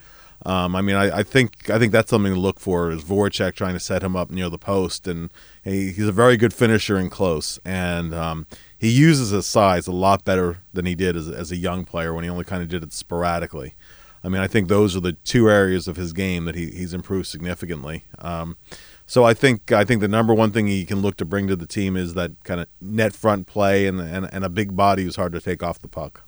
Um, 0.43 0.75
I 0.75 0.81
mean, 0.81 0.96
I, 0.96 1.20
I, 1.20 1.24
think 1.24 1.70
I 1.70 1.77
think 1.77 1.91
that's 1.91 2.10
something 2.10 2.34
to 2.34 2.39
look 2.39 2.60
for 2.60 2.89
is 2.91 3.03
Voracek 3.03 3.53
trying 3.53 3.74
to 3.74 3.79
set 3.79 4.01
him 4.01 4.15
up 4.15 4.31
near 4.31 4.50
the 4.50 4.58
post, 4.58 5.08
and 5.08 5.31
he, 5.63 5.91
he's 5.91 6.08
a 6.08 6.12
very 6.12 6.36
good 6.36 6.53
finisher 6.53 6.98
in 6.98 7.12
close, 7.12 7.60
and 7.63 8.13
um, 8.13 8.48
he 8.81 8.89
uses 8.89 9.29
his 9.29 9.45
size 9.45 9.85
a 9.85 9.91
lot 9.91 10.25
better 10.25 10.57
than 10.73 10.88
he 10.88 10.95
did 10.95 11.15
as, 11.15 11.29
as 11.29 11.51
a 11.51 11.55
young 11.55 11.85
player 11.85 12.15
when 12.15 12.23
he 12.23 12.29
only 12.31 12.43
kind 12.43 12.63
of 12.63 12.67
did 12.67 12.81
it 12.81 12.91
sporadically. 12.91 13.75
I 14.23 14.27
mean, 14.27 14.41
I 14.41 14.47
think 14.47 14.69
those 14.69 14.95
are 14.95 15.00
the 15.00 15.13
two 15.13 15.51
areas 15.51 15.88
of 15.88 15.97
his 15.97 16.13
game 16.13 16.45
that 16.45 16.55
he, 16.55 16.71
he's 16.71 16.91
improved 16.91 17.27
significantly. 17.27 18.05
Um, 18.17 18.57
so 19.05 19.23
I 19.23 19.35
think 19.35 19.71
I 19.71 19.85
think 19.85 20.01
the 20.01 20.07
number 20.07 20.33
one 20.33 20.51
thing 20.51 20.65
he 20.65 20.83
can 20.83 21.00
look 21.00 21.15
to 21.17 21.25
bring 21.25 21.47
to 21.47 21.55
the 21.55 21.67
team 21.67 21.95
is 21.95 22.15
that 22.15 22.31
kind 22.43 22.59
of 22.59 22.67
net 22.81 23.13
front 23.13 23.45
play 23.45 23.85
and, 23.85 24.00
and 24.00 24.27
and 24.33 24.43
a 24.43 24.50
big 24.50 24.75
body 24.75 25.03
who's 25.03 25.15
hard 25.15 25.33
to 25.33 25.39
take 25.39 25.61
off 25.61 25.77
the 25.77 25.88
puck. 25.88 26.23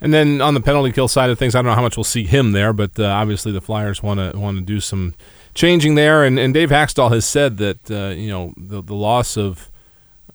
And 0.00 0.12
then 0.12 0.40
on 0.40 0.54
the 0.54 0.60
penalty 0.60 0.90
kill 0.90 1.06
side 1.06 1.30
of 1.30 1.38
things, 1.38 1.54
I 1.54 1.58
don't 1.58 1.66
know 1.66 1.76
how 1.76 1.82
much 1.82 1.96
we'll 1.96 2.02
see 2.02 2.24
him 2.24 2.50
there, 2.50 2.72
but 2.72 2.98
uh, 2.98 3.04
obviously 3.04 3.52
the 3.52 3.60
Flyers 3.60 4.02
want 4.02 4.18
to 4.18 4.36
want 4.36 4.58
to 4.58 4.64
do 4.64 4.80
some 4.80 5.14
changing 5.54 5.94
there. 5.94 6.24
And, 6.24 6.36
and 6.36 6.52
Dave 6.52 6.70
Hakstol 6.70 7.12
has 7.12 7.24
said 7.24 7.58
that 7.58 7.90
uh, 7.92 8.08
you 8.08 8.28
know 8.28 8.54
the 8.56 8.82
the 8.82 8.94
loss 8.94 9.36
of 9.36 9.70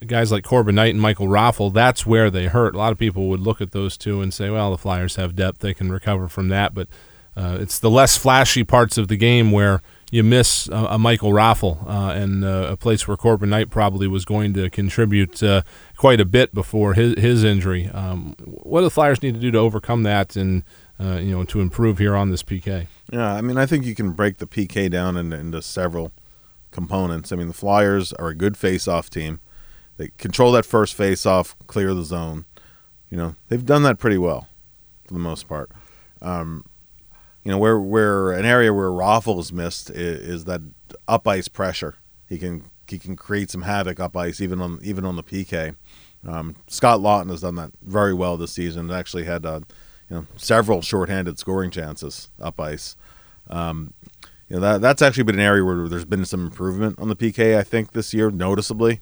guys 0.05 0.31
like 0.31 0.43
Corban 0.43 0.75
Knight 0.75 0.93
and 0.93 1.01
Michael 1.01 1.27
Raffl, 1.27 1.74
that's 1.74 2.05
where 2.05 2.29
they 2.29 2.48
hurt. 2.48 2.75
A 2.75 2.77
lot 2.77 2.91
of 2.91 2.98
people 2.98 3.27
would 3.29 3.39
look 3.39 3.62
at 3.62 3.72
those 3.72 3.98
two 3.98 4.22
and 4.22 4.34
say, 4.34 4.50
well, 4.50 4.72
the 4.72 4.77
Flyers 4.77 5.15
have 5.15 5.36
depth; 5.36 5.60
they 5.60 5.74
can 5.74 5.91
recover 5.91 6.27
from 6.27 6.48
that. 6.50 6.74
But 6.74 6.88
uh, 7.36 7.58
it's 7.60 7.79
the 7.79 7.89
less 7.89 8.17
flashy 8.17 8.63
parts 8.63 8.98
of 8.98 9.08
the 9.08 9.17
game 9.17 9.51
where 9.51 9.81
you 10.12 10.24
miss 10.24 10.67
a, 10.67 10.75
a 10.75 11.00
Michael 11.00 11.31
Raffl 11.31 11.88
uh, 11.88 12.12
and 12.12 12.43
uh, 12.43 12.67
a 12.72 12.77
place 12.77 13.08
where 13.08 13.15
Corban 13.15 13.50
Knight 13.50 13.70
probably 13.70 14.08
was 14.08 14.25
going 14.25 14.53
to 14.53 14.70
contribute 14.70 15.41
uh, 15.41 15.62
quite 15.96 16.20
a 16.20 16.25
bit 16.25 16.53
before 16.53 16.93
his 16.93 17.17
his 17.17 17.43
injury. 17.43 17.88
Um, 17.88 18.36
what 18.39 18.81
do 18.81 18.86
the 18.86 18.91
Flyers 18.91 19.24
need 19.24 19.36
to 19.36 19.39
do 19.39 19.51
to 19.51 19.58
overcome 19.58 20.03
that 20.03 20.36
and 20.36 20.63
uh, 21.00 21.20
you 21.22 21.31
know 21.31 21.46
to 21.46 21.62
improve 21.62 21.98
here 21.98 22.15
on 22.15 22.29
this 22.29 22.43
PK? 22.43 22.88
Yeah, 23.12 23.34
I 23.34 23.41
mean, 23.41 23.58
I 23.58 23.65
think 23.65 23.86
you 23.86 23.96
can 23.96 24.12
break 24.12 24.38
the 24.38 24.48
PK 24.48 24.89
down 24.89 25.15
into, 25.15 25.38
into 25.38 25.62
several 25.62 26.12
components. 26.72 27.31
I 27.31 27.36
mean, 27.36 27.48
the 27.48 27.53
Flyers 27.53 28.13
are 28.13 28.29
a 28.29 28.36
good 28.36 28.55
face-off 28.55 29.10
team. 29.10 29.41
They 30.01 30.10
control 30.17 30.51
that 30.53 30.65
first 30.65 30.96
face-off, 30.96 31.55
clear 31.67 31.93
the 31.93 32.03
zone. 32.03 32.46
You 33.12 33.17
know, 33.17 33.36
they've 33.50 33.63
done 33.63 33.84
that 33.84 34.00
pretty 34.00 34.17
well 34.17 34.48
for 35.05 35.13
the 35.13 35.20
most 35.20 35.48
part. 35.48 35.70
Um, 36.24 36.65
you 37.43 37.51
know, 37.51 37.60
where 37.60 37.79
where 37.79 38.31
an 38.31 38.43
area 38.43 38.74
where 38.74 38.89
Raffl's 38.89 39.53
missed 39.53 39.91
is, 39.91 40.20
is, 40.22 40.46
that 40.46 40.62
up 41.08 41.27
ice 41.27 41.48
pressure. 41.48 41.98
He 42.27 42.39
can 42.39 42.63
he 42.88 42.98
can 42.98 43.15
create 43.15 43.51
some 43.51 43.62
havoc 43.62 44.00
up 44.00 44.17
ice 44.17 44.41
even 44.41 44.60
on 44.60 44.79
even 44.81 45.05
on 45.05 45.17
the 45.17 45.24
PK. 45.24 45.75
Um, 46.27 46.55
Scott 46.65 47.00
Laughton 47.00 47.29
has 47.29 47.41
done 47.41 47.55
that 47.55 47.72
very 47.84 48.13
well 48.13 48.38
this 48.38 48.53
season. 48.53 48.89
Actually 48.89 49.25
had 49.25 49.46
uh, 49.46 49.60
you 50.10 50.15
know 50.15 50.27
several 50.36 50.81
shorthanded 50.81 51.38
scoring 51.38 51.70
chances 51.70 52.31
up 52.41 52.60
ice. 52.60 52.96
Um, 53.51 53.93
you 54.50 54.55
know 54.55 54.62
that 54.62 54.81
that's 54.81 55.03
actually 55.03 55.25
been 55.25 55.36
an 55.36 55.41
area 55.41 55.63
where 55.63 55.88
there's 55.88 56.05
been 56.05 56.25
some 56.25 56.46
improvement 56.46 56.98
on 56.98 57.08
the 57.08 57.15
PK. 57.15 57.55
I 57.55 57.62
think 57.62 57.91
this 57.91 58.15
year 58.15 58.31
noticeably 58.31 59.00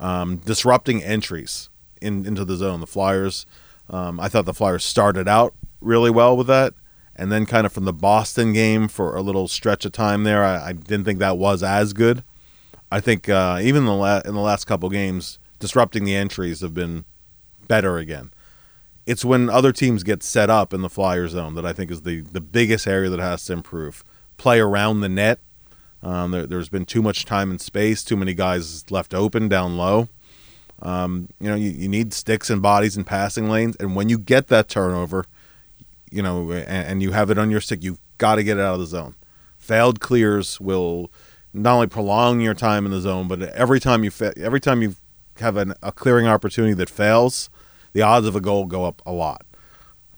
um, 0.00 0.38
disrupting 0.38 1.04
entries 1.04 1.70
in 2.02 2.26
into 2.26 2.44
the 2.44 2.56
zone. 2.56 2.80
The 2.80 2.86
Flyers, 2.86 3.46
um, 3.88 4.18
I 4.18 4.28
thought 4.28 4.46
the 4.46 4.54
Flyers 4.54 4.84
started 4.84 5.28
out 5.28 5.54
really 5.80 6.10
well 6.10 6.36
with 6.36 6.48
that 6.48 6.74
and 7.20 7.30
then 7.30 7.44
kind 7.44 7.66
of 7.66 7.72
from 7.72 7.84
the 7.84 7.92
Boston 7.92 8.54
game 8.54 8.88
for 8.88 9.14
a 9.14 9.20
little 9.20 9.46
stretch 9.46 9.84
of 9.84 9.92
time 9.92 10.24
there, 10.24 10.42
I, 10.42 10.68
I 10.68 10.72
didn't 10.72 11.04
think 11.04 11.18
that 11.18 11.36
was 11.36 11.62
as 11.62 11.92
good. 11.92 12.24
I 12.90 13.00
think 13.00 13.28
uh, 13.28 13.58
even 13.60 13.80
in 13.80 13.84
the, 13.86 13.94
la- 13.94 14.22
in 14.24 14.32
the 14.32 14.40
last 14.40 14.64
couple 14.64 14.88
games, 14.88 15.38
disrupting 15.58 16.04
the 16.04 16.16
entries 16.16 16.62
have 16.62 16.72
been 16.72 17.04
better 17.68 17.98
again. 17.98 18.32
It's 19.04 19.22
when 19.22 19.50
other 19.50 19.70
teams 19.70 20.02
get 20.02 20.22
set 20.22 20.48
up 20.48 20.72
in 20.72 20.80
the 20.80 20.88
flyer 20.88 21.28
zone 21.28 21.54
that 21.56 21.66
I 21.66 21.74
think 21.74 21.90
is 21.90 22.02
the, 22.02 22.22
the 22.22 22.40
biggest 22.40 22.86
area 22.86 23.10
that 23.10 23.20
has 23.20 23.44
to 23.44 23.52
improve. 23.52 24.02
Play 24.38 24.58
around 24.58 25.00
the 25.00 25.08
net. 25.10 25.40
Um, 26.02 26.30
there, 26.30 26.58
has 26.58 26.70
been 26.70 26.86
too 26.86 27.02
much 27.02 27.24
time 27.26 27.50
and 27.50 27.60
space, 27.60 28.02
too 28.02 28.16
many 28.16 28.32
guys 28.32 28.90
left 28.90 29.12
open 29.12 29.48
down 29.48 29.76
low. 29.76 30.08
Um, 30.80 31.28
you 31.38 31.48
know, 31.48 31.56
you, 31.56 31.70
you 31.70 31.88
need 31.88 32.14
sticks 32.14 32.48
and 32.48 32.62
bodies 32.62 32.96
and 32.96 33.06
passing 33.06 33.50
lanes, 33.50 33.76
and 33.76 33.94
when 33.94 34.08
you 34.08 34.18
get 34.18 34.48
that 34.48 34.68
turnover– 34.68 35.26
you 36.10 36.22
know, 36.22 36.50
and, 36.50 36.66
and 36.66 37.02
you 37.02 37.12
have 37.12 37.30
it 37.30 37.38
on 37.38 37.50
your 37.50 37.60
stick, 37.60 37.82
you've 37.82 38.00
got 38.18 38.34
to 38.34 38.42
get 38.42 38.58
it 38.58 38.60
out 38.60 38.74
of 38.74 38.80
the 38.80 38.86
zone. 38.86 39.14
Failed 39.58 40.00
clears 40.00 40.60
will 40.60 41.10
not 41.54 41.74
only 41.74 41.86
prolong 41.86 42.40
your 42.40 42.54
time 42.54 42.84
in 42.84 42.92
the 42.92 43.00
zone, 43.00 43.28
but 43.28 43.42
every 43.42 43.80
time 43.80 44.04
you 44.04 44.10
fa- 44.10 44.36
every 44.36 44.60
time 44.60 44.82
you 44.82 44.96
have 45.38 45.56
an, 45.56 45.74
a 45.82 45.92
clearing 45.92 46.26
opportunity 46.26 46.74
that 46.74 46.90
fails, 46.90 47.50
the 47.92 48.02
odds 48.02 48.26
of 48.26 48.36
a 48.36 48.40
goal 48.40 48.66
go 48.66 48.84
up 48.84 49.02
a 49.06 49.12
lot. 49.12 49.44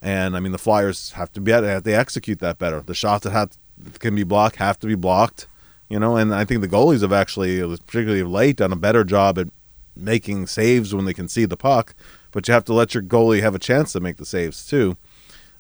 And 0.00 0.36
I 0.36 0.40
mean, 0.40 0.52
the 0.52 0.58
Flyers 0.58 1.12
have 1.12 1.32
to 1.32 1.40
be 1.40 1.52
have 1.52 1.84
to 1.84 1.92
execute 1.92 2.38
that 2.40 2.58
better. 2.58 2.80
The 2.80 2.94
shots 2.94 3.24
that 3.24 3.30
have 3.30 3.50
that 3.78 4.00
can 4.00 4.14
be 4.14 4.24
blocked 4.24 4.56
have 4.56 4.78
to 4.80 4.86
be 4.86 4.94
blocked. 4.94 5.46
You 5.92 6.00
know, 6.00 6.16
and 6.16 6.34
I 6.34 6.46
think 6.46 6.62
the 6.62 6.68
goalies 6.68 7.02
have 7.02 7.12
actually, 7.12 7.60
particularly 7.60 8.22
late, 8.22 8.56
done 8.56 8.72
a 8.72 8.76
better 8.76 9.04
job 9.04 9.38
at 9.38 9.48
making 9.94 10.46
saves 10.46 10.94
when 10.94 11.04
they 11.04 11.12
can 11.12 11.28
see 11.28 11.44
the 11.44 11.54
puck. 11.54 11.94
But 12.30 12.48
you 12.48 12.54
have 12.54 12.64
to 12.64 12.72
let 12.72 12.94
your 12.94 13.02
goalie 13.02 13.42
have 13.42 13.54
a 13.54 13.58
chance 13.58 13.92
to 13.92 14.00
make 14.00 14.16
the 14.16 14.24
saves 14.24 14.66
too. 14.66 14.96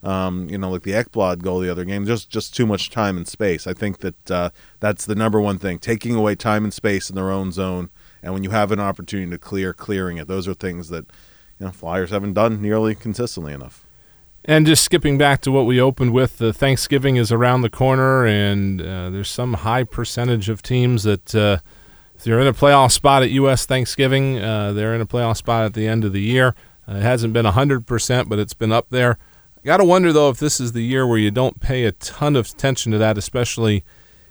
Um, 0.02 0.48
you 0.48 0.56
know, 0.56 0.70
like 0.70 0.84
the 0.84 0.92
Ekblad 0.92 1.42
goal 1.42 1.60
the 1.60 1.68
other 1.68 1.84
game, 1.84 2.06
just 2.06 2.30
just 2.30 2.56
too 2.56 2.64
much 2.64 2.88
time 2.88 3.18
and 3.18 3.28
space. 3.28 3.66
I 3.66 3.74
think 3.74 3.98
that 3.98 4.30
uh, 4.30 4.50
that's 4.80 5.04
the 5.04 5.14
number 5.14 5.38
one 5.38 5.58
thing: 5.58 5.78
taking 5.78 6.14
away 6.14 6.34
time 6.34 6.64
and 6.64 6.72
space 6.72 7.10
in 7.10 7.14
their 7.14 7.30
own 7.30 7.52
zone. 7.52 7.90
And 8.22 8.32
when 8.32 8.42
you 8.42 8.52
have 8.52 8.72
an 8.72 8.80
opportunity 8.80 9.30
to 9.32 9.38
clear, 9.38 9.74
clearing 9.74 10.16
it. 10.16 10.28
Those 10.28 10.48
are 10.48 10.54
things 10.54 10.88
that 10.88 11.04
you 11.60 11.66
know 11.66 11.72
Flyers 11.72 12.08
haven't 12.08 12.32
done 12.32 12.62
nearly 12.62 12.94
consistently 12.94 13.52
enough. 13.52 13.84
And 14.44 14.66
just 14.66 14.82
skipping 14.82 15.18
back 15.18 15.40
to 15.42 15.52
what 15.52 15.66
we 15.66 15.80
opened 15.80 16.12
with, 16.12 16.38
the 16.38 16.52
Thanksgiving 16.52 17.14
is 17.16 17.30
around 17.30 17.62
the 17.62 17.70
corner, 17.70 18.26
and 18.26 18.80
uh, 18.80 19.10
there's 19.10 19.30
some 19.30 19.54
high 19.54 19.84
percentage 19.84 20.48
of 20.48 20.62
teams 20.62 21.04
that 21.04 21.32
uh, 21.34 21.58
if 22.16 22.26
you're 22.26 22.40
in 22.40 22.48
a 22.48 22.52
playoff 22.52 22.90
spot 22.90 23.22
at 23.22 23.30
U.S. 23.30 23.66
Thanksgiving, 23.66 24.40
uh, 24.40 24.72
they're 24.72 24.94
in 24.94 25.00
a 25.00 25.06
playoff 25.06 25.36
spot 25.36 25.64
at 25.64 25.74
the 25.74 25.86
end 25.86 26.04
of 26.04 26.12
the 26.12 26.20
year. 26.20 26.56
Uh, 26.88 26.96
it 26.96 27.02
hasn't 27.02 27.32
been 27.32 27.46
100%, 27.46 28.28
but 28.28 28.40
it's 28.40 28.54
been 28.54 28.72
up 28.72 28.88
there. 28.90 29.16
Got 29.64 29.76
to 29.76 29.84
wonder 29.84 30.12
though 30.12 30.28
if 30.28 30.40
this 30.40 30.58
is 30.58 30.72
the 30.72 30.82
year 30.82 31.06
where 31.06 31.18
you 31.18 31.30
don't 31.30 31.60
pay 31.60 31.84
a 31.84 31.92
ton 31.92 32.34
of 32.34 32.50
attention 32.50 32.90
to 32.92 32.98
that, 32.98 33.16
especially 33.16 33.84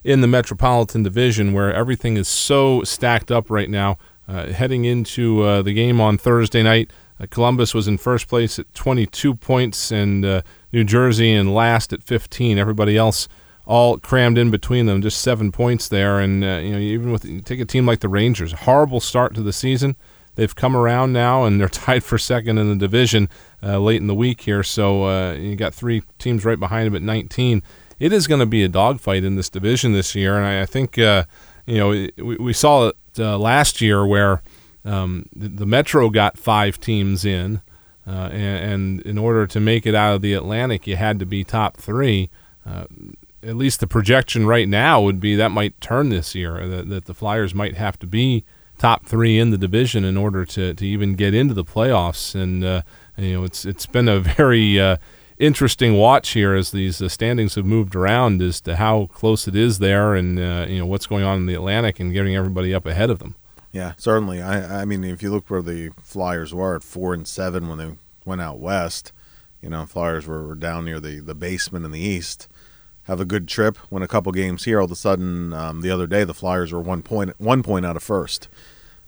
in 0.03 0.20
the 0.20 0.27
Metropolitan 0.27 1.03
Division 1.03 1.53
where 1.53 1.74
everything 1.74 2.18
is 2.18 2.27
so 2.27 2.84
stacked 2.84 3.32
up 3.32 3.50
right 3.50 3.70
now. 3.70 3.98
Uh, 4.27 4.51
heading 4.51 4.86
into 4.86 5.41
uh, 5.41 5.62
the 5.62 5.74
game 5.74 6.00
on 6.00 6.18
Thursday 6.18 6.63
night, 6.63 6.91
uh, 7.22 7.28
Columbus 7.30 7.74
was 7.74 7.88
in 7.88 7.98
first 7.98 8.28
place 8.28 8.58
at 8.58 8.74
22 8.74 9.36
points, 9.36 9.92
and 9.92 10.25
uh, 10.25 10.42
New 10.72 10.84
Jersey 10.84 11.32
in 11.32 11.54
last 11.54 11.94
at 11.94 12.04
15. 12.04 12.58
Everybody 12.58 12.98
else 12.98 13.28
all 13.66 13.98
crammed 13.98 14.38
in 14.38 14.50
between 14.50 14.88
them, 14.88 15.01
just 15.01 15.22
seven 15.22 15.51
points 15.51 15.88
there. 15.88 16.20
And 16.20 16.44
uh, 16.44 16.60
you 16.63 16.72
know, 16.72 16.80
even 16.80 17.12
with 17.12 17.25
you 17.25 17.42
take 17.42 17.60
a 17.60 17.66
team 17.66 17.86
like 17.86 18.00
the 18.00 18.10
Rangers, 18.10 18.51
horrible 18.54 19.00
start 19.00 19.36
to 19.36 19.42
the 19.42 19.54
season. 19.54 19.96
They've 20.36 20.56
come 20.56 20.75
around 20.75 21.13
now, 21.13 21.44
and 21.44 21.60
they're 21.60 21.70
tied 21.70 22.04
for 22.04 22.18
second 22.18 22.58
in 22.58 22.70
the 22.70 22.75
division 22.75 23.30
uh, 23.62 23.80
late 23.80 24.01
in 24.01 24.08
the 24.08 24.16
week 24.16 24.42
here. 24.42 24.63
So 24.63 25.04
uh, 25.04 25.34
you 25.34 25.56
got 25.56 25.74
three 25.74 26.04
teams 26.18 26.46
right 26.46 26.60
behind 26.60 26.88
them 26.88 26.96
at 26.96 27.01
19. 27.01 27.62
It 28.00 28.12
is 28.12 28.25
going 28.25 28.40
to 28.40 28.48
be 28.48 28.63
a 28.63 28.68
dogfight 28.68 29.24
in 29.24 29.36
this 29.36 29.50
division 29.50 29.94
this 29.94 30.16
year, 30.16 30.36
and 30.38 30.46
I, 30.46 30.62
I 30.62 30.66
think 30.66 30.98
you 30.98 31.25
know 31.68 31.90
we, 31.90 32.36
we 32.38 32.54
saw 32.54 32.88
it 32.88 32.96
last 33.18 33.80
year 33.80 34.06
where 34.08 34.42
um, 34.85 35.27
the, 35.35 35.50
the, 35.50 35.65
Metro 35.65 36.09
got 36.09 36.38
five 36.38 36.79
teams 36.79 37.23
in, 37.23 37.61
uh, 38.07 38.29
and, 38.31 38.73
and, 38.73 39.01
in 39.01 39.17
order 39.17 39.45
to 39.45 39.59
make 39.59 39.85
it 39.85 39.93
out 39.93 40.15
of 40.15 40.21
the 40.21 40.33
Atlantic, 40.33 40.88
you 40.88 40.95
had 40.95 41.19
to 41.19 41.25
be 41.25 41.43
top 41.43 41.77
three. 41.77 42.29
Uh, 42.65 42.85
at 43.43 43.55
least 43.55 43.79
the 43.79 43.88
projection 43.88 44.45
right 44.45 44.67
now 44.67 45.01
would 45.01 45.19
be 45.19 45.35
that 45.35 45.50
might 45.50 45.79
turn 45.81 46.09
this 46.09 46.33
year. 46.33 46.67
That, 46.67 46.89
that 46.89 47.05
the 47.05 47.13
Flyers 47.13 47.53
might 47.53 47.75
have 47.75 47.97
to 48.00 48.07
be 48.07 48.43
top 48.77 49.05
three 49.05 49.38
in 49.38 49.51
the 49.51 49.57
division 49.57 50.03
in 50.03 50.17
order 50.17 50.43
to, 50.45 50.73
to 50.73 50.85
even 50.85 51.15
get 51.15 51.35
into 51.35 51.53
the 51.53 51.63
playoffs. 51.63 52.33
And 52.33 52.63
uh, 52.63 52.81
you 53.17 53.33
know, 53.33 53.43
it's 53.43 53.65
it's 53.65 53.85
been 53.85 54.09
a 54.09 54.19
very 54.38 54.79
uh, 54.79 54.97
interesting 55.38 55.95
watch 55.95 56.29
here 56.29 56.53
as 56.55 56.71
these 56.71 57.01
uh, 57.01 57.09
standings 57.09 57.55
have 57.55 57.65
moved 57.65 57.95
around 57.95 58.41
as 58.41 58.61
to 58.61 58.75
how 58.75 59.07
close 59.07 59.47
it 59.47 59.55
is 59.55 59.79
there, 59.79 60.15
and 60.15 60.39
uh, 60.39 60.65
you 60.67 60.79
know 60.79 60.85
what's 60.85 61.07
going 61.07 61.23
on 61.23 61.38
in 61.38 61.45
the 61.45 61.53
Atlantic 61.53 62.00
and 62.00 62.13
getting 62.13 62.35
everybody 62.35 62.73
up 62.73 62.85
ahead 62.85 63.09
of 63.09 63.19
them. 63.19 63.35
Yeah, 63.72 63.94
certainly. 63.98 64.42
I 64.42 64.82
I 64.82 64.86
mean, 64.86 65.04
if 65.04 65.24
you 65.24 65.32
look 65.32 65.50
where 65.50 65.62
the 65.62 65.92
Flyers 66.01 66.54
were 66.54 66.75
at 66.75 66.84
four 66.84 67.13
and 67.13 67.28
seven 67.28 67.68
when 67.68 67.78
they 67.78 67.96
went 68.25 68.42
out 68.42 68.60
west, 68.60 69.12
you 69.62 69.70
know, 69.70 69.86
Flyers 69.86 70.28
were, 70.28 70.46
were 70.46 70.56
down 70.56 70.86
near 70.86 71.00
the 71.00 71.20
the 71.20 71.36
basement 71.36 71.86
in 71.86 71.92
the 71.92 72.00
East 72.00 72.48
have 73.06 73.20
a 73.20 73.25
good 73.25 73.48
trip, 73.48 73.80
win 73.92 74.04
a 74.04 74.08
couple 74.08 74.32
games 74.32 74.63
here. 74.66 74.80
All 74.80 74.86
of 74.86 74.92
a 74.92 74.96
sudden, 74.96 75.54
um, 75.54 75.82
the 75.82 75.90
other 75.90 76.06
day 76.06 76.24
the 76.24 76.36
Flyers 76.36 76.72
were 76.72 76.82
one 76.82 77.01
point 77.01 77.34
one 77.40 77.63
point 77.63 77.86
out 77.86 77.96
of 77.96 78.04
first 78.04 78.48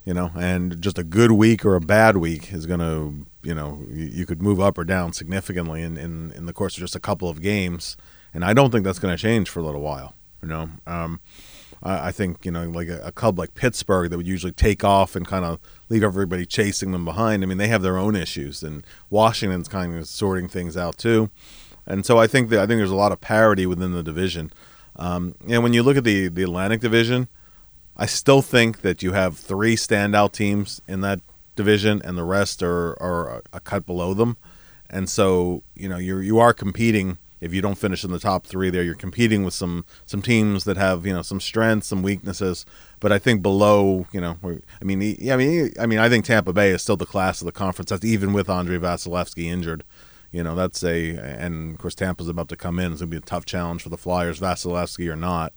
you 0.05 0.13
know, 0.13 0.31
and 0.35 0.81
just 0.81 0.97
a 0.97 1.03
good 1.03 1.31
week 1.31 1.65
or 1.65 1.75
a 1.75 1.81
bad 1.81 2.17
week 2.17 2.51
is 2.51 2.65
going 2.65 2.79
to, 2.79 3.25
you 3.41 3.55
know, 3.55 3.81
you, 3.89 4.05
you, 4.05 4.25
could 4.25 4.41
move 4.41 4.59
up 4.59 4.77
or 4.77 4.83
down 4.83 5.13
significantly 5.13 5.81
in, 5.81 5.97
in, 5.97 6.31
in 6.33 6.45
the 6.45 6.53
course 6.53 6.75
of 6.75 6.81
just 6.81 6.95
a 6.95 6.99
couple 6.99 7.29
of 7.29 7.41
games. 7.41 7.95
And 8.33 8.43
I 8.43 8.53
don't 8.53 8.71
think 8.71 8.83
that's 8.83 8.99
going 8.99 9.15
to 9.15 9.21
change 9.21 9.49
for 9.49 9.61
a 9.61 9.63
little 9.63 9.81
while, 9.81 10.13
you 10.41 10.49
know. 10.49 10.69
Um, 10.85 11.21
I, 11.83 12.07
I, 12.07 12.11
think, 12.11 12.45
you 12.45 12.51
know, 12.51 12.69
like 12.69 12.87
a, 12.87 12.99
a, 13.03 13.11
club 13.11 13.37
like 13.37 13.53
Pittsburgh 13.53 14.09
that 14.09 14.17
would 14.17 14.27
usually 14.27 14.51
take 14.51 14.83
off 14.83 15.15
and 15.15 15.27
kind 15.27 15.45
of 15.45 15.59
leave 15.89 16.03
everybody 16.03 16.45
chasing 16.45 16.91
them 16.91 17.05
behind. 17.05 17.43
I 17.43 17.45
mean, 17.45 17.57
they 17.57 17.67
have 17.67 17.81
their 17.81 17.97
own 17.97 18.15
issues, 18.15 18.63
and 18.63 18.85
Washington's 19.09 19.67
kind 19.67 19.95
of 19.95 20.07
sorting 20.07 20.47
things 20.47 20.75
out 20.75 20.97
too. 20.97 21.29
And 21.85 22.05
so 22.05 22.17
I 22.17 22.27
think 22.27 22.49
that 22.49 22.59
I 22.59 22.65
think 22.65 22.79
there's 22.79 22.89
a 22.89 22.95
lot 22.95 23.11
of 23.11 23.21
parity 23.21 23.65
within 23.65 23.93
the 23.93 24.03
division. 24.03 24.51
Um, 24.95 25.35
and 25.47 25.63
when 25.63 25.73
you 25.73 25.83
look 25.83 25.97
at 25.97 26.03
the, 26.03 26.27
the 26.27 26.43
Atlantic 26.43 26.79
Division, 26.81 27.27
I 27.97 28.05
still 28.05 28.41
think 28.41 28.81
that 28.81 29.03
you 29.03 29.13
have 29.13 29.37
three 29.37 29.75
standout 29.75 30.31
teams 30.31 30.81
in 30.87 31.01
that 31.01 31.19
division, 31.55 32.01
and 32.03 32.17
the 32.17 32.23
rest 32.23 32.63
are, 32.63 33.01
are 33.01 33.43
a 33.51 33.59
cut 33.59 33.85
below 33.85 34.13
them. 34.13 34.37
And 34.89 35.09
so, 35.09 35.63
you 35.75 35.89
know, 35.89 35.97
you 35.97 36.17
you 36.19 36.39
are 36.39 36.53
competing. 36.53 37.17
If 37.43 37.53
you 37.53 37.61
don't 37.61 37.77
finish 37.77 38.03
in 38.03 38.11
the 38.11 38.19
top 38.19 38.45
three, 38.47 38.69
there 38.69 38.83
you're 38.83 38.95
competing 38.95 39.43
with 39.43 39.53
some 39.53 39.85
some 40.05 40.21
teams 40.21 40.63
that 40.63 40.77
have 40.77 41.05
you 41.05 41.13
know 41.13 41.21
some 41.21 41.41
strengths, 41.41 41.87
some 41.87 42.01
weaknesses. 42.01 42.65
But 42.99 43.11
I 43.11 43.19
think 43.19 43.41
below, 43.41 44.07
you 44.13 44.21
know, 44.21 44.37
I 44.43 44.83
mean, 44.83 45.17
yeah, 45.19 45.33
I 45.33 45.37
mean, 45.37 45.71
I 45.79 45.85
mean, 45.85 45.99
I 45.99 46.07
think 46.07 46.23
Tampa 46.23 46.53
Bay 46.53 46.69
is 46.69 46.81
still 46.81 46.95
the 46.95 47.05
class 47.05 47.41
of 47.41 47.45
the 47.45 47.51
conference. 47.51 47.89
That's 47.89 48.05
even 48.05 48.31
with 48.31 48.49
Andre 48.49 48.77
Vasilevskiy 48.77 49.45
injured. 49.45 49.83
You 50.31 50.41
know, 50.41 50.55
that's 50.55 50.83
a, 50.83 51.11
and 51.17 51.75
of 51.75 51.79
course 51.79 51.95
Tampa's 51.95 52.29
about 52.29 52.49
to 52.49 52.55
come 52.55 52.79
in. 52.79 52.91
It's 52.93 53.01
gonna 53.01 53.11
be 53.11 53.17
a 53.17 53.21
tough 53.21 53.45
challenge 53.45 53.83
for 53.83 53.89
the 53.89 53.97
Flyers, 53.97 54.39
Vasilevskiy 54.39 55.11
or 55.11 55.15
not. 55.15 55.53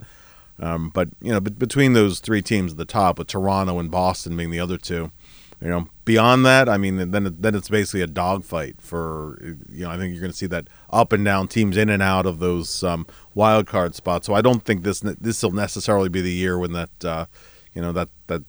Um, 0.59 0.91
but 0.91 1.09
you 1.21 1.33
know, 1.33 1.41
between 1.41 1.93
those 1.93 2.21
three 2.21 2.43
teams 2.43 2.73
at 2.73 2.79
the 2.79 2.85
top, 2.85 3.19
with 3.19 3.29
Toronto 3.29 3.79
and 3.79 3.91
Boston 3.91 4.37
being 4.37 4.51
the 4.51 4.61
other 4.61 4.79
two, 4.79 5.13
you 5.61 5.69
know, 5.69 5.89
beyond 6.05 6.45
that, 6.45 6.69
I 6.69 6.77
mean, 6.77 7.11
then 7.11 7.37
then 7.41 7.55
it's 7.55 7.71
basically 7.71 8.03
a 8.03 8.07
dogfight 8.07 8.81
for 8.81 9.39
you 9.71 9.85
know. 9.85 9.91
I 9.91 9.97
think 9.97 10.13
you're 10.13 10.21
going 10.21 10.33
to 10.33 10.37
see 10.37 10.47
that 10.49 10.69
up 10.91 11.15
and 11.15 11.25
down 11.25 11.49
teams 11.49 11.79
in 11.79 11.89
and 11.89 12.03
out 12.03 12.27
of 12.27 12.41
those 12.41 12.85
um, 12.85 13.07
wild 13.35 13.67
card 13.67 13.95
spots. 13.95 14.27
So 14.27 14.35
I 14.35 14.43
don't 14.43 14.65
think 14.65 14.83
this 14.83 15.01
this 15.01 15.43
will 15.43 15.53
necessarily 15.53 16.11
be 16.11 16.21
the 16.21 16.33
year 16.33 16.59
when 16.59 16.73
that 16.73 17.05
uh, 17.05 17.27
you 17.73 17.81
know 17.81 17.93
that 17.93 18.11
that 18.27 18.43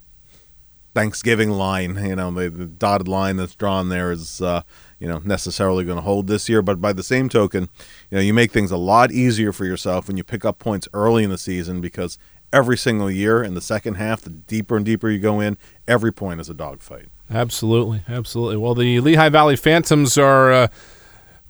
Thanksgiving 0.94 1.52
line, 1.52 1.96
you 2.04 2.16
know, 2.16 2.32
the, 2.32 2.50
the 2.50 2.66
dotted 2.66 3.08
line 3.08 3.38
that's 3.38 3.54
drawn 3.54 3.90
there 3.90 4.12
is 4.12 4.42
uh, 4.42 4.64
you 5.00 5.08
know 5.08 5.22
necessarily 5.24 5.86
going 5.86 5.98
to 5.98 6.02
hold 6.02 6.28
this 6.28 6.50
year. 6.50 6.62
But 6.62 6.82
by 6.82 6.92
the 6.92 7.04
same 7.04 7.30
token, 7.30 7.70
you 8.10 8.18
know, 8.18 8.22
you 8.22 8.34
make 8.34 8.52
things 8.52 8.72
a 8.72 8.78
lot 8.78 9.12
easier 9.12 9.54
for 9.54 9.64
yourself 9.64 10.08
when 10.08 10.18
you 10.18 10.26
pick 10.26 10.44
up 10.44 10.60
points 10.60 10.88
early 10.94 11.24
in 11.24 11.30
the 11.30 11.38
season 11.38 11.80
because 11.80 12.18
every 12.54 12.78
single 12.78 13.12
year 13.12 13.44
in 13.44 13.54
the 13.54 13.62
second 13.62 13.96
half, 13.96 14.22
the 14.22 14.30
deeper 14.30 14.78
and 14.78 14.86
deeper 14.86 15.10
you 15.10 15.20
go 15.20 15.40
in, 15.40 15.58
every 15.88 16.12
point 16.12 16.40
is 16.40 16.50
a 16.50 16.54
dogfight. 16.54 17.08
Absolutely, 17.30 18.04
absolutely. 18.08 18.58
Well, 18.58 18.74
the 18.74 19.00
Lehigh 19.02 19.30
Valley 19.30 19.58
Phantoms 19.58 20.18
are 20.18 20.52
uh, 20.52 20.68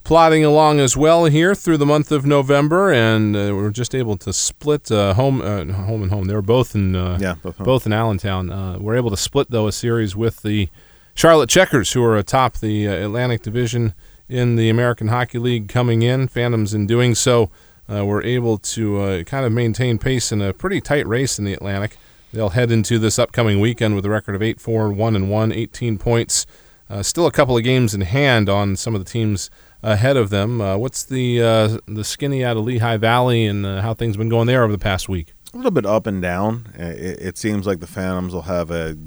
plodding 0.04 0.44
along 0.44 0.80
as 0.80 0.98
well 0.98 1.25
here 1.25 1.54
through 1.54 1.77
the 1.77 1.86
month 1.86 2.12
of 2.12 2.25
November, 2.25 2.92
and 2.92 3.36
uh, 3.36 3.51
we're 3.54 3.70
just 3.70 3.94
able 3.94 4.18
to 4.18 4.34
split 4.34 4.92
uh, 4.92 5.13
home, 5.13 5.42
uh, 5.42 5.66
home 5.74 6.01
and 6.01 6.12
home. 6.12 6.25
They 6.25 6.34
were 6.34 6.42
both 6.42 6.74
in, 6.74 6.96
uh, 6.96 7.20
yeah, 7.22 7.36
both, 7.44 7.58
both 7.60 7.86
in 7.86 7.94
Allentown. 7.94 8.50
Uh, 8.50 8.77
we're 8.80 8.96
able 8.96 9.12
to 9.12 9.18
split 9.18 9.51
though 9.51 9.68
a 9.68 9.72
series 9.72 10.16
with 10.16 10.42
the 10.42 10.70
Charlotte 11.13 11.50
Checkers, 11.50 11.92
who 11.94 12.04
are 12.04 12.18
atop 12.18 12.56
the 12.56 12.86
Atlantic 12.86 13.44
Division 13.44 13.94
in 14.30 14.56
the 14.56 14.70
American 14.70 15.10
Hockey 15.10 15.39
League, 15.39 15.68
coming 15.68 16.01
in. 16.01 16.27
Phantoms 16.27 16.74
in 16.74 16.88
doing 16.88 17.13
so 17.13 17.50
uh, 17.91 18.06
were 18.06 18.24
able 18.24 18.58
to 18.58 19.01
uh, 19.01 19.24
kind 19.24 19.46
of 19.46 19.51
maintain 19.51 19.98
pace 19.98 20.32
in 20.32 20.41
a 20.41 20.53
pretty 20.53 20.82
tight 20.82 21.08
race 21.08 21.39
in 21.39 21.46
the 21.46 21.53
Atlantic. 21.53 21.98
They'll 22.34 22.50
head 22.50 22.72
into 22.72 23.00
this 23.00 23.17
upcoming 23.17 23.60
weekend 23.60 23.96
with 23.96 24.06
a 24.06 24.10
record 24.10 24.36
of 24.36 24.41
8 24.41 24.60
4 24.60 24.91
1 24.91 25.15
and 25.15 25.29
1, 25.29 25.51
18 25.51 25.98
points. 25.98 26.46
Uh, 26.89 27.03
still 27.03 27.25
a 27.25 27.32
couple 27.32 27.58
of 27.58 27.63
games 27.63 27.94
in 27.94 28.01
hand 28.01 28.50
on 28.50 28.75
some 28.75 28.96
of 28.96 29.03
the 29.03 29.10
teams 29.10 29.50
ahead 29.84 30.17
of 30.17 30.29
them. 30.29 30.62
Uh, 30.62 30.77
what's 30.77 31.03
the 31.03 31.41
uh, 31.41 31.77
the 31.88 32.03
skinny 32.03 32.44
out 32.44 32.58
of 32.58 32.65
Lehigh 32.65 32.98
Valley 32.98 33.46
and 33.46 33.65
uh, 33.65 33.82
how 33.82 33.94
things 33.94 34.17
been 34.17 34.29
going 34.29 34.48
there 34.48 34.63
over 34.63 34.72
the 34.72 34.77
past 34.77 35.10
week? 35.10 35.34
A 35.53 35.58
little 35.58 35.72
bit 35.72 35.86
up 35.86 36.08
and 36.08 36.22
down. 36.22 36.67
It, 36.75 37.20
it 37.20 37.38
seems 37.38 37.65
like 37.65 37.79
the 37.79 37.88
Phantoms 37.88 38.34
will 38.34 38.44
have 38.44 38.72
a 38.72 38.98